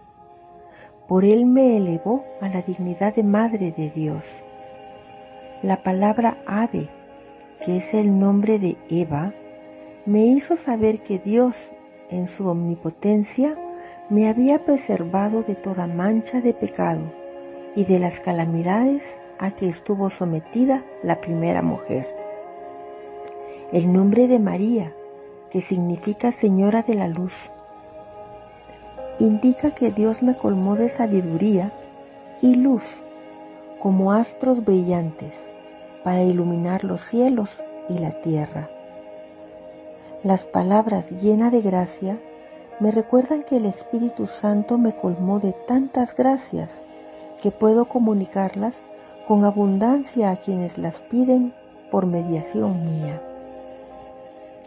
Por 1.06 1.26
él 1.26 1.44
me 1.44 1.76
elevó 1.76 2.24
a 2.40 2.48
la 2.48 2.62
dignidad 2.62 3.14
de 3.14 3.22
Madre 3.22 3.70
de 3.70 3.90
Dios. 3.90 4.24
La 5.60 5.82
palabra 5.82 6.38
ave, 6.46 6.88
que 7.62 7.76
es 7.76 7.92
el 7.92 8.18
nombre 8.18 8.58
de 8.58 8.78
Eva, 8.88 9.34
me 10.06 10.26
hizo 10.26 10.56
saber 10.56 11.00
que 11.00 11.18
Dios, 11.18 11.56
en 12.10 12.28
su 12.28 12.46
omnipotencia, 12.46 13.56
me 14.10 14.28
había 14.28 14.64
preservado 14.64 15.42
de 15.42 15.54
toda 15.54 15.86
mancha 15.86 16.42
de 16.42 16.52
pecado 16.52 17.00
y 17.74 17.84
de 17.84 17.98
las 17.98 18.20
calamidades 18.20 19.04
a 19.38 19.52
que 19.52 19.68
estuvo 19.68 20.10
sometida 20.10 20.84
la 21.02 21.20
primera 21.20 21.62
mujer. 21.62 22.06
El 23.72 23.92
nombre 23.92 24.28
de 24.28 24.38
María, 24.38 24.94
que 25.50 25.62
significa 25.62 26.32
Señora 26.32 26.82
de 26.82 26.94
la 26.94 27.08
Luz, 27.08 27.34
indica 29.18 29.70
que 29.70 29.90
Dios 29.90 30.22
me 30.22 30.36
colmó 30.36 30.76
de 30.76 30.88
sabiduría 30.88 31.72
y 32.42 32.56
luz 32.56 32.84
como 33.78 34.12
astros 34.12 34.64
brillantes 34.64 35.34
para 36.02 36.22
iluminar 36.22 36.84
los 36.84 37.00
cielos 37.00 37.62
y 37.88 37.98
la 37.98 38.12
tierra. 38.20 38.73
Las 40.24 40.46
palabras 40.46 41.10
llenas 41.10 41.52
de 41.52 41.60
gracia 41.60 42.18
me 42.80 42.90
recuerdan 42.90 43.42
que 43.42 43.58
el 43.58 43.66
Espíritu 43.66 44.26
Santo 44.26 44.78
me 44.78 44.96
colmó 44.96 45.38
de 45.38 45.52
tantas 45.52 46.16
gracias 46.16 46.82
que 47.42 47.50
puedo 47.50 47.90
comunicarlas 47.90 48.74
con 49.28 49.44
abundancia 49.44 50.30
a 50.30 50.36
quienes 50.36 50.78
las 50.78 51.02
piden 51.02 51.52
por 51.90 52.06
mediación 52.06 52.86
mía. 52.86 53.22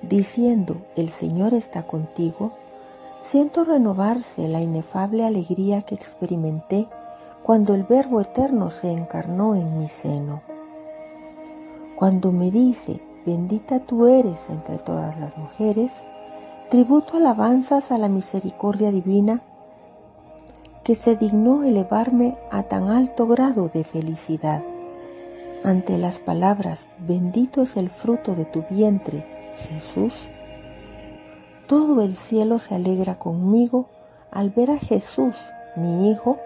Diciendo, 0.04 0.78
el 0.96 1.10
Señor 1.10 1.56
está 1.56 1.88
contigo, 1.88 2.52
siento 3.20 3.64
renovarse 3.64 4.48
la 4.48 4.62
inefable 4.62 5.26
alegría 5.26 5.82
que 5.82 5.96
experimenté 5.96 6.88
cuando 7.42 7.74
el 7.74 7.84
Verbo 7.84 8.22
Eterno 8.22 8.70
se 8.70 8.92
encarnó 8.92 9.56
en 9.56 9.80
mi 9.80 9.90
seno. 9.90 10.44
Cuando 11.96 12.32
me 12.32 12.52
dice, 12.52 13.02
bendita 13.28 13.82
tú 13.82 14.08
eres 14.08 14.40
entre 14.50 14.78
todas 14.78 15.20
las 15.20 15.38
mujeres, 15.38 15.92
tributo 16.70 17.18
alabanzas 17.18 17.92
a 17.92 17.98
la 17.98 18.08
misericordia 18.08 18.90
divina 18.90 19.42
que 20.86 20.96
se 20.96 21.18
dignó 21.18 21.66
elevarme 21.66 22.38
a 22.50 22.64
tan 22.64 22.88
alto 22.88 23.28
grado 23.28 23.68
de 23.68 23.84
felicidad. 23.84 24.64
Ante 25.66 25.98
las 25.98 26.20
palabras, 26.20 26.88
bendito 27.00 27.64
es 27.64 27.76
el 27.76 27.90
fruto 27.90 28.34
de 28.34 28.46
tu 28.46 28.64
vientre, 28.70 29.26
Jesús, 29.58 30.14
todo 31.68 32.02
el 32.02 32.16
cielo 32.16 32.60
se 32.60 32.76
alegra 32.76 33.20
conmigo 33.20 33.90
al 34.32 34.52
ver 34.52 34.72
a 34.72 34.78
Jesús, 34.78 35.36
mi 35.76 36.10
Hijo, 36.10 36.38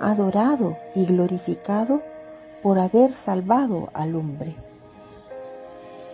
adorado 0.00 0.78
y 0.94 1.04
glorificado 1.04 2.00
por 2.62 2.78
haber 2.78 3.12
salvado 3.12 3.90
al 3.92 4.14
hombre. 4.14 4.56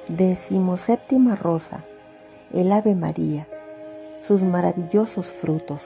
Décimo 0.09 0.79
séptima 0.79 1.37
rosa, 1.37 1.85
el 2.55 2.73
Ave 2.73 2.95
María, 2.95 3.47
sus 4.27 4.43
maravillosos 4.43 5.27
frutos. 5.27 5.83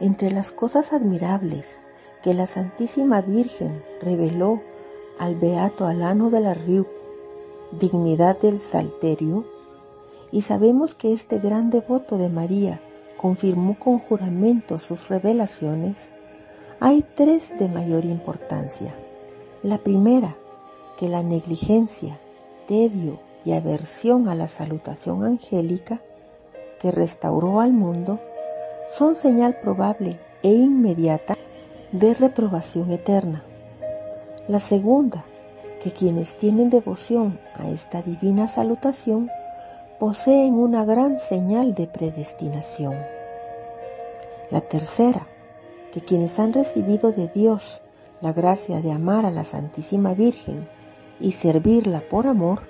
Entre 0.00 0.30
las 0.30 0.52
cosas 0.52 0.92
admirables 0.92 1.78
que 2.22 2.34
la 2.34 2.46
Santísima 2.46 3.22
Virgen 3.22 3.82
reveló 4.02 4.60
al 5.18 5.34
Beato 5.34 5.86
Alano 5.86 6.28
de 6.28 6.40
la 6.40 6.52
Riu, 6.52 6.86
dignidad 7.72 8.38
del 8.38 8.60
Salterio, 8.60 9.46
y 10.30 10.42
sabemos 10.42 10.94
que 10.94 11.14
este 11.14 11.38
gran 11.38 11.70
devoto 11.70 12.18
de 12.18 12.28
María 12.28 12.82
confirmó 13.16 13.78
con 13.78 13.98
juramento 13.98 14.78
sus 14.78 15.08
revelaciones, 15.08 15.96
hay 16.80 17.02
tres 17.14 17.58
de 17.58 17.66
mayor 17.66 18.04
importancia. 18.04 18.94
La 19.62 19.78
primera, 19.78 20.36
que 20.98 21.08
la 21.08 21.22
negligencia 21.22 22.18
tedio 22.66 23.20
y 23.44 23.52
aversión 23.52 24.28
a 24.28 24.34
la 24.34 24.46
salutación 24.46 25.24
angélica 25.24 26.00
que 26.80 26.90
restauró 26.90 27.60
al 27.60 27.72
mundo 27.72 28.20
son 28.92 29.16
señal 29.16 29.58
probable 29.60 30.18
e 30.42 30.52
inmediata 30.52 31.36
de 31.92 32.14
reprobación 32.14 32.90
eterna. 32.90 33.44
La 34.48 34.60
segunda, 34.60 35.24
que 35.82 35.92
quienes 35.92 36.36
tienen 36.36 36.70
devoción 36.70 37.38
a 37.54 37.68
esta 37.68 38.02
divina 38.02 38.48
salutación 38.48 39.30
poseen 39.98 40.54
una 40.54 40.84
gran 40.84 41.18
señal 41.18 41.74
de 41.74 41.86
predestinación. 41.86 42.94
La 44.50 44.60
tercera, 44.60 45.26
que 45.92 46.00
quienes 46.00 46.38
han 46.38 46.52
recibido 46.52 47.12
de 47.12 47.28
Dios 47.28 47.80
la 48.20 48.32
gracia 48.32 48.80
de 48.80 48.92
amar 48.92 49.24
a 49.26 49.30
la 49.30 49.44
Santísima 49.44 50.14
Virgen 50.14 50.68
y 51.20 51.32
servirla 51.32 52.00
por 52.00 52.26
amor, 52.26 52.62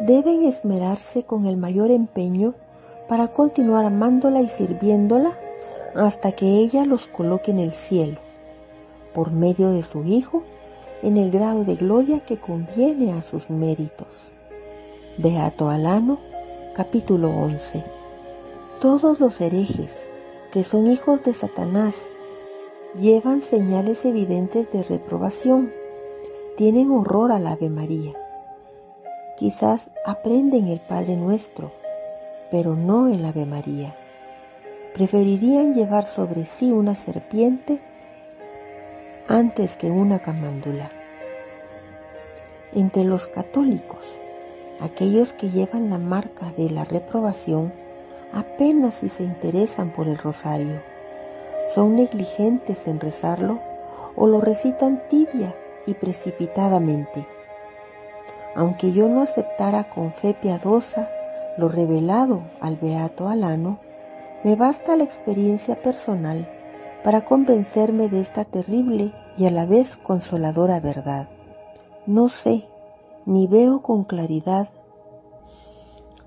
deben 0.00 0.44
esmerarse 0.44 1.24
con 1.24 1.46
el 1.46 1.56
mayor 1.56 1.90
empeño 1.90 2.54
para 3.08 3.28
continuar 3.28 3.84
amándola 3.84 4.40
y 4.40 4.48
sirviéndola 4.48 5.38
hasta 5.94 6.32
que 6.32 6.46
ella 6.46 6.84
los 6.84 7.08
coloque 7.08 7.50
en 7.50 7.58
el 7.58 7.72
cielo, 7.72 8.18
por 9.14 9.32
medio 9.32 9.70
de 9.70 9.82
su 9.82 10.04
Hijo, 10.04 10.42
en 11.02 11.16
el 11.16 11.30
grado 11.30 11.64
de 11.64 11.76
gloria 11.76 12.20
que 12.20 12.38
conviene 12.38 13.12
a 13.12 13.22
sus 13.22 13.50
méritos. 13.50 14.08
Beato 15.16 15.68
Alano, 15.68 16.18
capítulo 16.74 17.30
11. 17.30 17.84
Todos 18.80 19.18
los 19.20 19.40
herejes, 19.40 19.96
que 20.52 20.64
son 20.64 20.90
hijos 20.90 21.22
de 21.22 21.34
Satanás, 21.34 21.96
llevan 23.00 23.42
señales 23.42 24.04
evidentes 24.04 24.70
de 24.70 24.82
reprobación 24.82 25.72
tienen 26.58 26.90
horror 26.90 27.30
al 27.30 27.46
Ave 27.46 27.68
María. 27.68 28.14
Quizás 29.36 29.92
aprenden 30.04 30.66
el 30.66 30.80
Padre 30.80 31.14
Nuestro, 31.14 31.70
pero 32.50 32.74
no 32.74 33.06
el 33.06 33.24
Ave 33.24 33.46
María. 33.46 33.94
Preferirían 34.92 35.72
llevar 35.72 36.04
sobre 36.04 36.46
sí 36.46 36.72
una 36.72 36.96
serpiente 36.96 37.78
antes 39.28 39.76
que 39.76 39.92
una 39.92 40.18
camándula. 40.18 40.88
Entre 42.72 43.04
los 43.04 43.28
católicos, 43.28 44.04
aquellos 44.80 45.32
que 45.34 45.50
llevan 45.50 45.90
la 45.90 45.98
marca 45.98 46.52
de 46.56 46.70
la 46.70 46.82
reprobación 46.82 47.72
apenas 48.32 48.96
si 48.96 49.10
se 49.10 49.22
interesan 49.22 49.92
por 49.92 50.08
el 50.08 50.18
rosario. 50.18 50.82
Son 51.72 51.94
negligentes 51.94 52.88
en 52.88 52.98
rezarlo 52.98 53.60
o 54.16 54.26
lo 54.26 54.40
recitan 54.40 55.00
tibia 55.08 55.54
y 55.88 55.94
precipitadamente. 55.94 57.26
Aunque 58.54 58.92
yo 58.92 59.08
no 59.08 59.22
aceptara 59.22 59.88
con 59.88 60.12
fe 60.12 60.34
piadosa 60.34 61.08
lo 61.56 61.68
revelado 61.68 62.42
al 62.60 62.76
beato 62.76 63.28
Alano, 63.28 63.78
me 64.44 64.54
basta 64.54 64.96
la 64.96 65.04
experiencia 65.04 65.80
personal 65.82 66.48
para 67.02 67.24
convencerme 67.24 68.08
de 68.08 68.20
esta 68.20 68.44
terrible 68.44 69.12
y 69.36 69.46
a 69.46 69.50
la 69.50 69.66
vez 69.66 69.96
consoladora 69.96 70.78
verdad. 70.78 71.28
No 72.06 72.28
sé, 72.28 72.66
ni 73.24 73.46
veo 73.46 73.82
con 73.82 74.04
claridad 74.04 74.68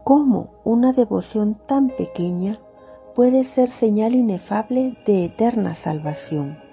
cómo 0.03 0.49
una 0.63 0.91
devoción 0.91 1.55
tan 1.67 1.89
pequeña 1.89 2.59
puede 3.13 3.43
ser 3.43 3.69
señal 3.69 4.15
inefable 4.15 4.97
de 5.05 5.25
eterna 5.25 5.75
salvación 5.75 6.70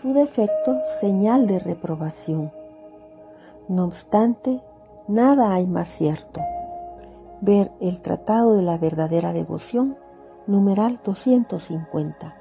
su 0.00 0.12
defecto 0.12 0.80
señal 1.00 1.48
de 1.48 1.58
reprobación. 1.58 2.52
No 3.66 3.84
obstante, 3.84 4.60
nada 5.08 5.54
hay 5.54 5.66
más 5.66 5.88
cierto. 5.88 6.40
Ver 7.40 7.72
el 7.80 8.00
Tratado 8.00 8.54
de 8.54 8.62
la 8.62 8.78
Verdadera 8.78 9.32
Devoción, 9.32 9.96
numeral 10.46 11.00
250. 11.04 12.34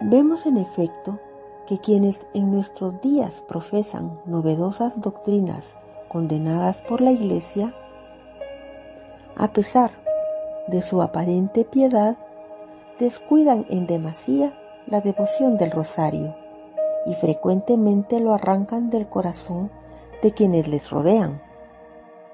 Vemos 0.00 0.46
en 0.46 0.56
efecto 0.56 1.18
que 1.66 1.78
quienes 1.78 2.26
en 2.32 2.50
nuestros 2.50 3.00
días 3.02 3.42
profesan 3.46 4.18
novedosas 4.24 4.98
doctrinas 5.00 5.76
condenadas 6.08 6.80
por 6.82 7.02
la 7.02 7.12
Iglesia, 7.12 7.74
a 9.36 9.52
pesar 9.52 9.90
de 10.68 10.80
su 10.80 11.02
aparente 11.02 11.64
piedad, 11.64 12.16
descuidan 12.98 13.66
en 13.68 13.86
demasía 13.86 14.58
la 14.86 15.00
devoción 15.00 15.56
del 15.56 15.70
rosario 15.70 16.36
y 17.06 17.14
frecuentemente 17.14 18.20
lo 18.20 18.34
arrancan 18.34 18.90
del 18.90 19.08
corazón 19.08 19.70
de 20.22 20.32
quienes 20.32 20.68
les 20.68 20.90
rodean, 20.90 21.42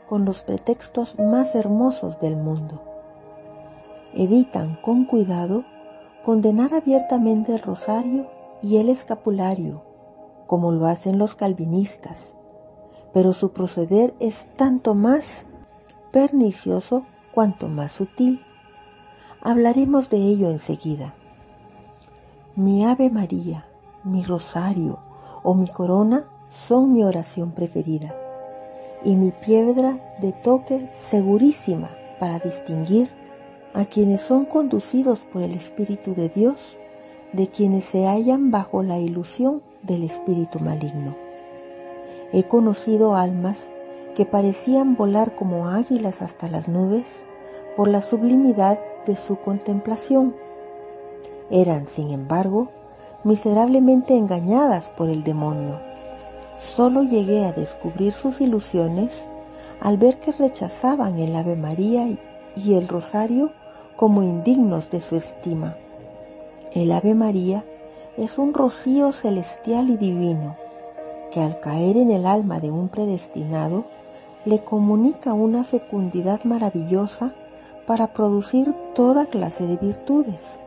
con 0.09 0.25
los 0.25 0.43
pretextos 0.43 1.19
más 1.19 1.55
hermosos 1.55 2.19
del 2.19 2.37
mundo. 2.37 2.83
Evitan 4.15 4.77
con 4.83 5.05
cuidado 5.05 5.65
condenar 6.25 6.75
abiertamente 6.75 7.53
el 7.53 7.63
rosario 7.63 8.29
y 8.63 8.79
el 8.79 8.89
escapulario, 8.89 9.85
como 10.47 10.73
lo 10.73 10.87
hacen 10.87 11.19
los 11.19 11.37
calvinistas, 11.37 12.35
pero 13.13 13.33
su 13.33 13.53
proceder 13.53 14.15
es 14.19 14.49
tanto 14.57 14.95
más 14.95 15.47
pernicioso 16.11 17.07
cuanto 17.33 17.69
más 17.69 17.93
sutil. 17.93 18.45
Hablaremos 19.41 20.11
de 20.11 20.19
ello 20.19 20.51
enseguida. 20.51 21.15
Mi 22.57 22.85
Ave 22.85 23.11
María, 23.11 23.65
mi 24.03 24.25
rosario 24.25 24.99
o 25.45 25.55
mi 25.55 25.69
corona 25.69 26.25
son 26.49 26.93
mi 26.93 27.05
oración 27.05 27.53
preferida 27.53 28.13
y 29.05 29.15
mi 29.15 29.31
piedra 29.31 29.99
de 30.21 30.33
toque 30.33 30.91
segurísima 30.93 31.91
para 32.19 32.41
distinguir 32.41 33.09
a 33.73 33.85
quienes 33.85 34.23
son 34.23 34.47
conducidos 34.47 35.21
por 35.33 35.43
el 35.43 35.55
Espíritu 35.55 36.15
de 36.17 36.29
Dios, 36.29 36.77
de 37.33 37.47
quienes 37.47 37.85
se 37.85 38.07
hallan 38.07 38.51
bajo 38.51 38.83
la 38.83 38.99
ilusión 38.99 39.63
del 39.83 40.03
espíritu 40.03 40.59
maligno. 40.59 41.15
He 42.33 42.43
conocido 42.43 43.15
almas 43.15 43.63
que 44.17 44.27
parecían 44.27 44.97
volar 44.97 45.37
como 45.37 45.69
águilas 45.69 46.21
hasta 46.21 46.49
las 46.49 46.67
nubes 46.67 47.25
por 47.77 47.87
la 47.87 48.03
sublimidad 48.03 48.81
de 49.07 49.15
su 49.17 49.37
contemplación. 49.37 50.35
Eran, 51.51 51.87
sin 51.87 52.11
embargo, 52.11 52.69
miserablemente 53.25 54.17
engañadas 54.17 54.89
por 54.91 55.11
el 55.11 55.25
demonio. 55.25 55.81
Solo 56.59 57.03
llegué 57.03 57.45
a 57.45 57.53
descubrir 57.53 58.13
sus 58.13 58.41
ilusiones 58.41 59.25
al 59.81 59.99
ver 59.99 60.21
que 60.21 60.33
rechazaban 60.33 61.19
el 61.19 61.35
Ave 61.35 61.57
María 61.57 62.07
y 62.55 62.75
el 62.75 62.87
Rosario 62.87 63.51
como 63.97 64.23
indignos 64.23 64.91
de 64.91 65.01
su 65.01 65.17
estima. 65.17 65.77
El 66.73 66.93
Ave 66.93 67.15
María 67.15 67.65
es 68.17 68.39
un 68.39 68.55
rocío 68.55 69.13
celestial 69.13 69.91
y 69.91 69.97
divino 69.97 70.57
que 71.33 71.41
al 71.41 71.59
caer 71.61 71.97
en 71.97 72.11
el 72.11 72.27
alma 72.27 72.61
de 72.61 72.71
un 72.71 72.89
predestinado 72.89 73.87
le 74.45 74.63
comunica 74.63 75.33
una 75.33 75.65
fecundidad 75.65 76.45
maravillosa 76.45 77.35
para 77.87 78.13
producir 78.13 78.75
toda 78.95 79.27
clase 79.27 79.67
de 79.67 79.77
virtudes. 79.77 80.60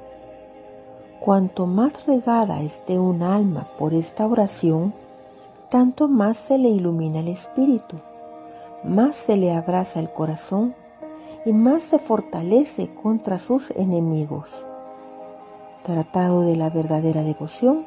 Cuanto 1.23 1.67
más 1.67 2.05
regada 2.05 2.61
esté 2.63 2.99
un 2.99 3.23
alma 3.23 3.69
por 3.79 3.93
esta 3.93 4.27
oración, 4.27 4.93
tanto 5.69 6.09
más 6.09 6.35
se 6.35 6.57
le 6.57 6.67
ilumina 6.67 7.21
el 7.21 7.29
espíritu, 7.29 7.95
más 8.83 9.15
se 9.15 9.37
le 9.37 9.53
abraza 9.53 10.01
el 10.01 10.11
corazón 10.11 10.75
y 11.45 11.53
más 11.53 11.83
se 11.83 11.97
fortalece 11.97 12.93
contra 12.93 13.39
sus 13.39 13.71
enemigos. 13.71 14.49
Tratado 15.83 16.41
de 16.41 16.57
la 16.57 16.69
verdadera 16.69 17.23
devoción, 17.23 17.85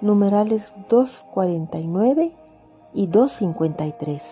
numerales 0.00 0.72
249 0.88 2.30
y 2.94 3.06
253. 3.08 4.22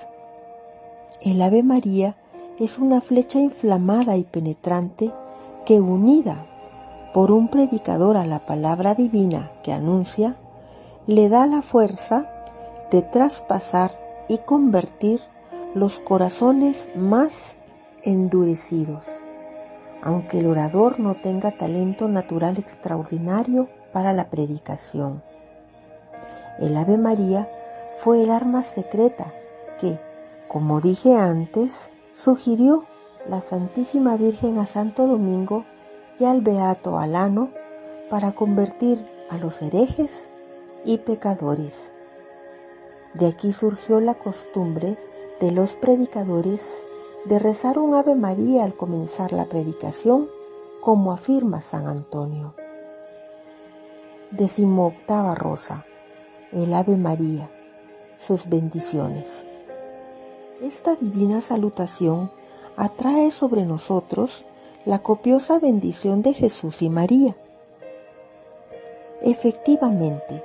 El 1.21 1.43
Ave 1.43 1.65
María 1.65 2.15
es 2.61 2.79
una 2.79 3.01
flecha 3.01 3.41
inflamada 3.41 4.17
y 4.17 4.23
penetrante 4.23 5.11
que 5.65 5.81
unida 5.81 6.47
por 7.17 7.33
un 7.33 7.49
predicador 7.49 8.19
a 8.19 8.27
la 8.27 8.41
palabra 8.41 8.95
divina 8.95 9.51
que 9.63 9.73
anuncia, 9.73 10.37
le 11.07 11.31
da 11.31 11.47
la 11.47 11.63
fuerza 11.63 12.29
de 12.91 13.01
traspasar 13.01 13.99
y 14.29 14.37
convertir 14.37 15.23
los 15.75 15.99
corazones 15.99 16.91
más 16.95 17.57
endurecidos 18.03 19.09
aunque 20.03 20.39
el 20.39 20.47
orador 20.47 21.01
no 21.01 21.15
tenga 21.15 21.51
talento 21.51 22.07
natural 22.07 22.59
extraordinario 22.59 23.69
para 23.93 24.13
la 24.13 24.31
predicación. 24.31 25.23
El 26.61 26.77
Ave 26.77 26.97
María 26.97 27.51
fue 27.99 28.23
el 28.23 28.31
arma 28.31 28.63
secreta 28.63 29.33
que, 29.81 29.99
como 30.47 30.81
dije 30.81 31.17
antes, 31.17 31.91
sugirió 32.15 32.85
la 33.29 33.41
Santísima 33.41 34.17
Virgen 34.17 34.59
a 34.59 34.67
Santo 34.67 35.09
Domingo 35.09 35.65
y 36.19 36.25
al 36.25 36.41
Beato 36.41 36.99
Alano 36.99 37.51
para 38.11 38.33
convertir 38.33 39.05
a 39.31 39.39
los 39.39 39.61
herejes 39.63 40.13
y 40.85 40.99
pecadores. 40.99 41.75
De 43.15 43.27
aquí 43.27 43.53
surgió 43.53 44.01
la 44.01 44.15
costumbre 44.15 44.99
de 45.41 45.51
los 45.51 45.75
predicadores 45.75 46.63
de 47.25 47.39
rezar 47.39 47.79
un 47.79 47.95
Ave 47.95 48.15
María 48.15 48.65
al 48.65 48.75
comenzar 48.75 49.33
la 49.33 49.47
predicación, 49.47 50.29
como 50.81 51.13
afirma 51.13 51.61
San 51.61 51.89
Antonio. 51.89 52.55
Decimo 54.31 54.87
octava 54.87 55.35
rosa, 55.35 55.85
el 56.53 56.73
Ave 56.73 56.97
María, 56.97 57.51
sus 58.17 58.49
bendiciones. 58.49 59.29
Esta 60.61 60.95
divina 60.95 61.41
salutación 61.41 62.31
atrae 62.77 63.31
sobre 63.31 63.65
nosotros 63.65 64.45
la 64.87 65.01
copiosa 65.01 65.59
bendición 65.59 66.23
de 66.23 66.33
Jesús 66.33 66.81
y 66.81 66.89
María. 66.89 67.37
Efectivamente, 69.21 70.45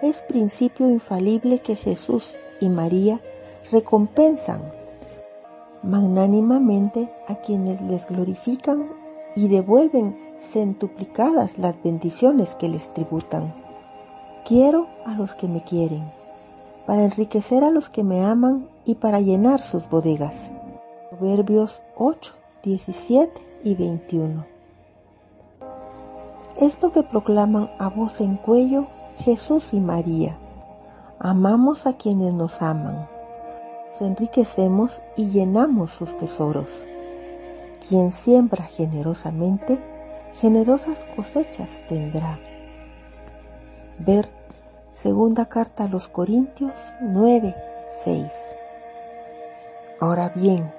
es 0.00 0.20
principio 0.20 0.88
infalible 0.88 1.58
que 1.58 1.76
Jesús 1.76 2.34
y 2.58 2.70
María 2.70 3.20
recompensan 3.70 4.72
magnánimamente 5.82 7.12
a 7.28 7.34
quienes 7.36 7.82
les 7.82 8.06
glorifican 8.06 8.88
y 9.36 9.48
devuelven 9.48 10.18
centuplicadas 10.38 11.58
las 11.58 11.80
bendiciones 11.82 12.54
que 12.54 12.70
les 12.70 12.90
tributan. 12.94 13.54
Quiero 14.46 14.88
a 15.04 15.12
los 15.14 15.34
que 15.34 15.48
me 15.48 15.62
quieren, 15.62 16.10
para 16.86 17.04
enriquecer 17.04 17.62
a 17.62 17.70
los 17.70 17.90
que 17.90 18.04
me 18.04 18.24
aman 18.24 18.70
y 18.86 18.94
para 18.94 19.20
llenar 19.20 19.60
sus 19.60 19.86
bodegas. 19.90 20.50
Proverbios 21.10 21.82
8, 21.96 22.32
17 22.62 23.51
y 23.64 23.74
21. 23.74 24.44
Esto 26.60 26.92
que 26.92 27.02
proclaman 27.02 27.70
a 27.78 27.88
voz 27.88 28.20
en 28.20 28.36
cuello 28.36 28.86
Jesús 29.18 29.72
y 29.72 29.80
María. 29.80 30.36
Amamos 31.18 31.86
a 31.86 31.94
quienes 31.94 32.34
nos 32.34 32.60
aman 32.62 33.08
enriquecemos 34.02 35.00
y 35.16 35.30
llenamos 35.30 35.90
sus 35.90 36.16
tesoros. 36.16 36.70
Quien 37.88 38.12
siembra 38.12 38.64
generosamente, 38.64 39.78
generosas 40.34 40.98
cosechas 41.16 41.80
tendrá. 41.88 42.38
Ver 43.98 44.28
segunda 44.92 45.46
carta 45.46 45.84
a 45.84 45.88
los 45.88 46.08
Corintios 46.08 46.72
9, 47.00 47.54
6. 48.04 48.26
Ahora 50.00 50.30
bien, 50.34 50.72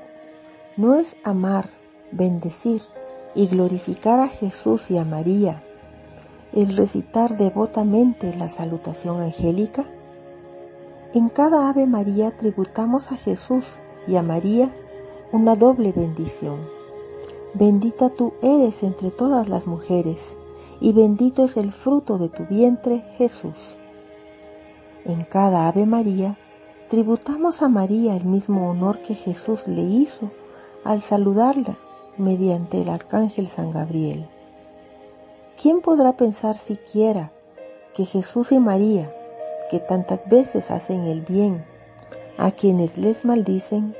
no 0.77 0.95
es 0.95 1.15
amar, 1.23 1.69
bendecir 2.13 2.81
y 3.35 3.47
glorificar 3.47 4.19
a 4.19 4.27
Jesús 4.27 4.89
y 4.89 4.97
a 4.97 5.05
María 5.05 5.63
el 6.53 6.75
recitar 6.77 7.37
devotamente 7.37 8.35
la 8.35 8.47
salutación 8.47 9.21
angélica 9.21 9.85
en 11.15 11.29
cada 11.29 11.69
Ave 11.69 11.85
María 11.85 12.31
tributamos 12.31 13.11
a 13.11 13.17
Jesús 13.17 13.67
y 14.07 14.15
a 14.15 14.23
María 14.23 14.73
una 15.31 15.55
doble 15.55 15.91
bendición. 15.91 16.57
Bendita 17.53 18.09
tú 18.09 18.33
eres 18.41 18.81
entre 18.81 19.11
todas 19.11 19.47
las 19.47 19.67
mujeres, 19.67 20.35
y 20.79 20.91
bendito 20.91 21.45
es 21.45 21.55
el 21.55 21.71
fruto 21.71 22.17
de 22.17 22.29
tu 22.29 22.47
vientre, 22.47 23.05
Jesús. 23.15 23.77
En 25.05 25.23
cada 25.23 25.67
Ave 25.67 25.85
María 25.85 26.39
tributamos 26.89 27.61
a 27.61 27.69
María 27.69 28.15
el 28.15 28.25
mismo 28.25 28.71
honor 28.71 29.03
que 29.03 29.13
Jesús 29.13 29.67
le 29.67 29.83
hizo 29.83 30.31
al 30.83 30.99
saludarla 31.01 31.77
mediante 32.17 32.81
el 32.81 32.89
arcángel 32.89 33.47
San 33.47 33.71
Gabriel. 33.71 34.27
¿Quién 35.61 35.81
podrá 35.81 36.13
pensar 36.13 36.57
siquiera 36.57 37.31
que 37.93 38.05
Jesús 38.05 38.51
y 38.51 38.59
María 38.59 39.13
que 39.69 39.79
tantas 39.79 40.19
veces 40.29 40.71
hacen 40.71 41.05
el 41.05 41.21
bien 41.21 41.65
a 42.37 42.51
quienes 42.51 42.97
les 42.97 43.23
maldicen, 43.23 43.95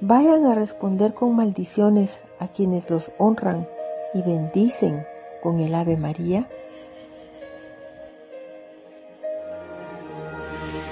vayan 0.00 0.46
a 0.46 0.54
responder 0.54 1.14
con 1.14 1.34
maldiciones 1.34 2.22
a 2.38 2.48
quienes 2.48 2.88
los 2.90 3.10
honran 3.18 3.68
y 4.14 4.22
bendicen 4.22 5.06
con 5.42 5.60
el 5.60 5.74
Ave 5.74 5.96
María? 5.96 6.48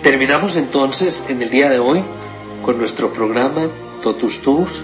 Terminamos 0.02 0.56
entonces 0.56 1.24
en 1.28 1.40
el 1.42 1.50
día 1.50 1.68
de 1.68 1.78
hoy 1.78 2.02
con 2.64 2.78
nuestro 2.78 3.12
programa 3.12 3.68
Totus 4.02 4.40
Tus, 4.42 4.82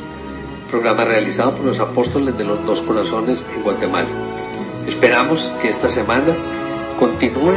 programa 0.67 1.05
realizado 1.05 1.53
por 1.53 1.65
los 1.65 1.81
apóstoles 1.81 2.37
de 2.37 2.45
los 2.45 2.65
dos 2.65 2.83
corazones 2.83 3.45
en 3.55 3.63
Guatemala. 3.63 4.09
Esperamos 4.87 5.51
que 5.61 5.69
esta 5.69 5.89
semana 5.89 6.37
continúe 6.99 7.57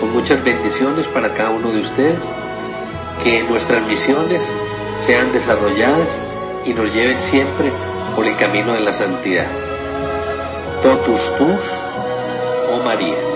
con 0.00 0.12
muchas 0.12 0.42
bendiciones 0.44 1.08
para 1.08 1.34
cada 1.34 1.50
uno 1.50 1.70
de 1.70 1.80
ustedes, 1.80 2.18
que 3.22 3.42
nuestras 3.44 3.86
misiones 3.86 4.48
sean 5.00 5.32
desarrolladas 5.32 6.20
y 6.64 6.72
nos 6.72 6.92
lleven 6.92 7.20
siempre 7.20 7.72
por 8.14 8.26
el 8.26 8.36
camino 8.36 8.72
de 8.74 8.80
la 8.80 8.92
santidad. 8.92 9.46
Totus 10.82 11.36
tus, 11.36 11.72
oh 12.70 12.82
María. 12.84 13.35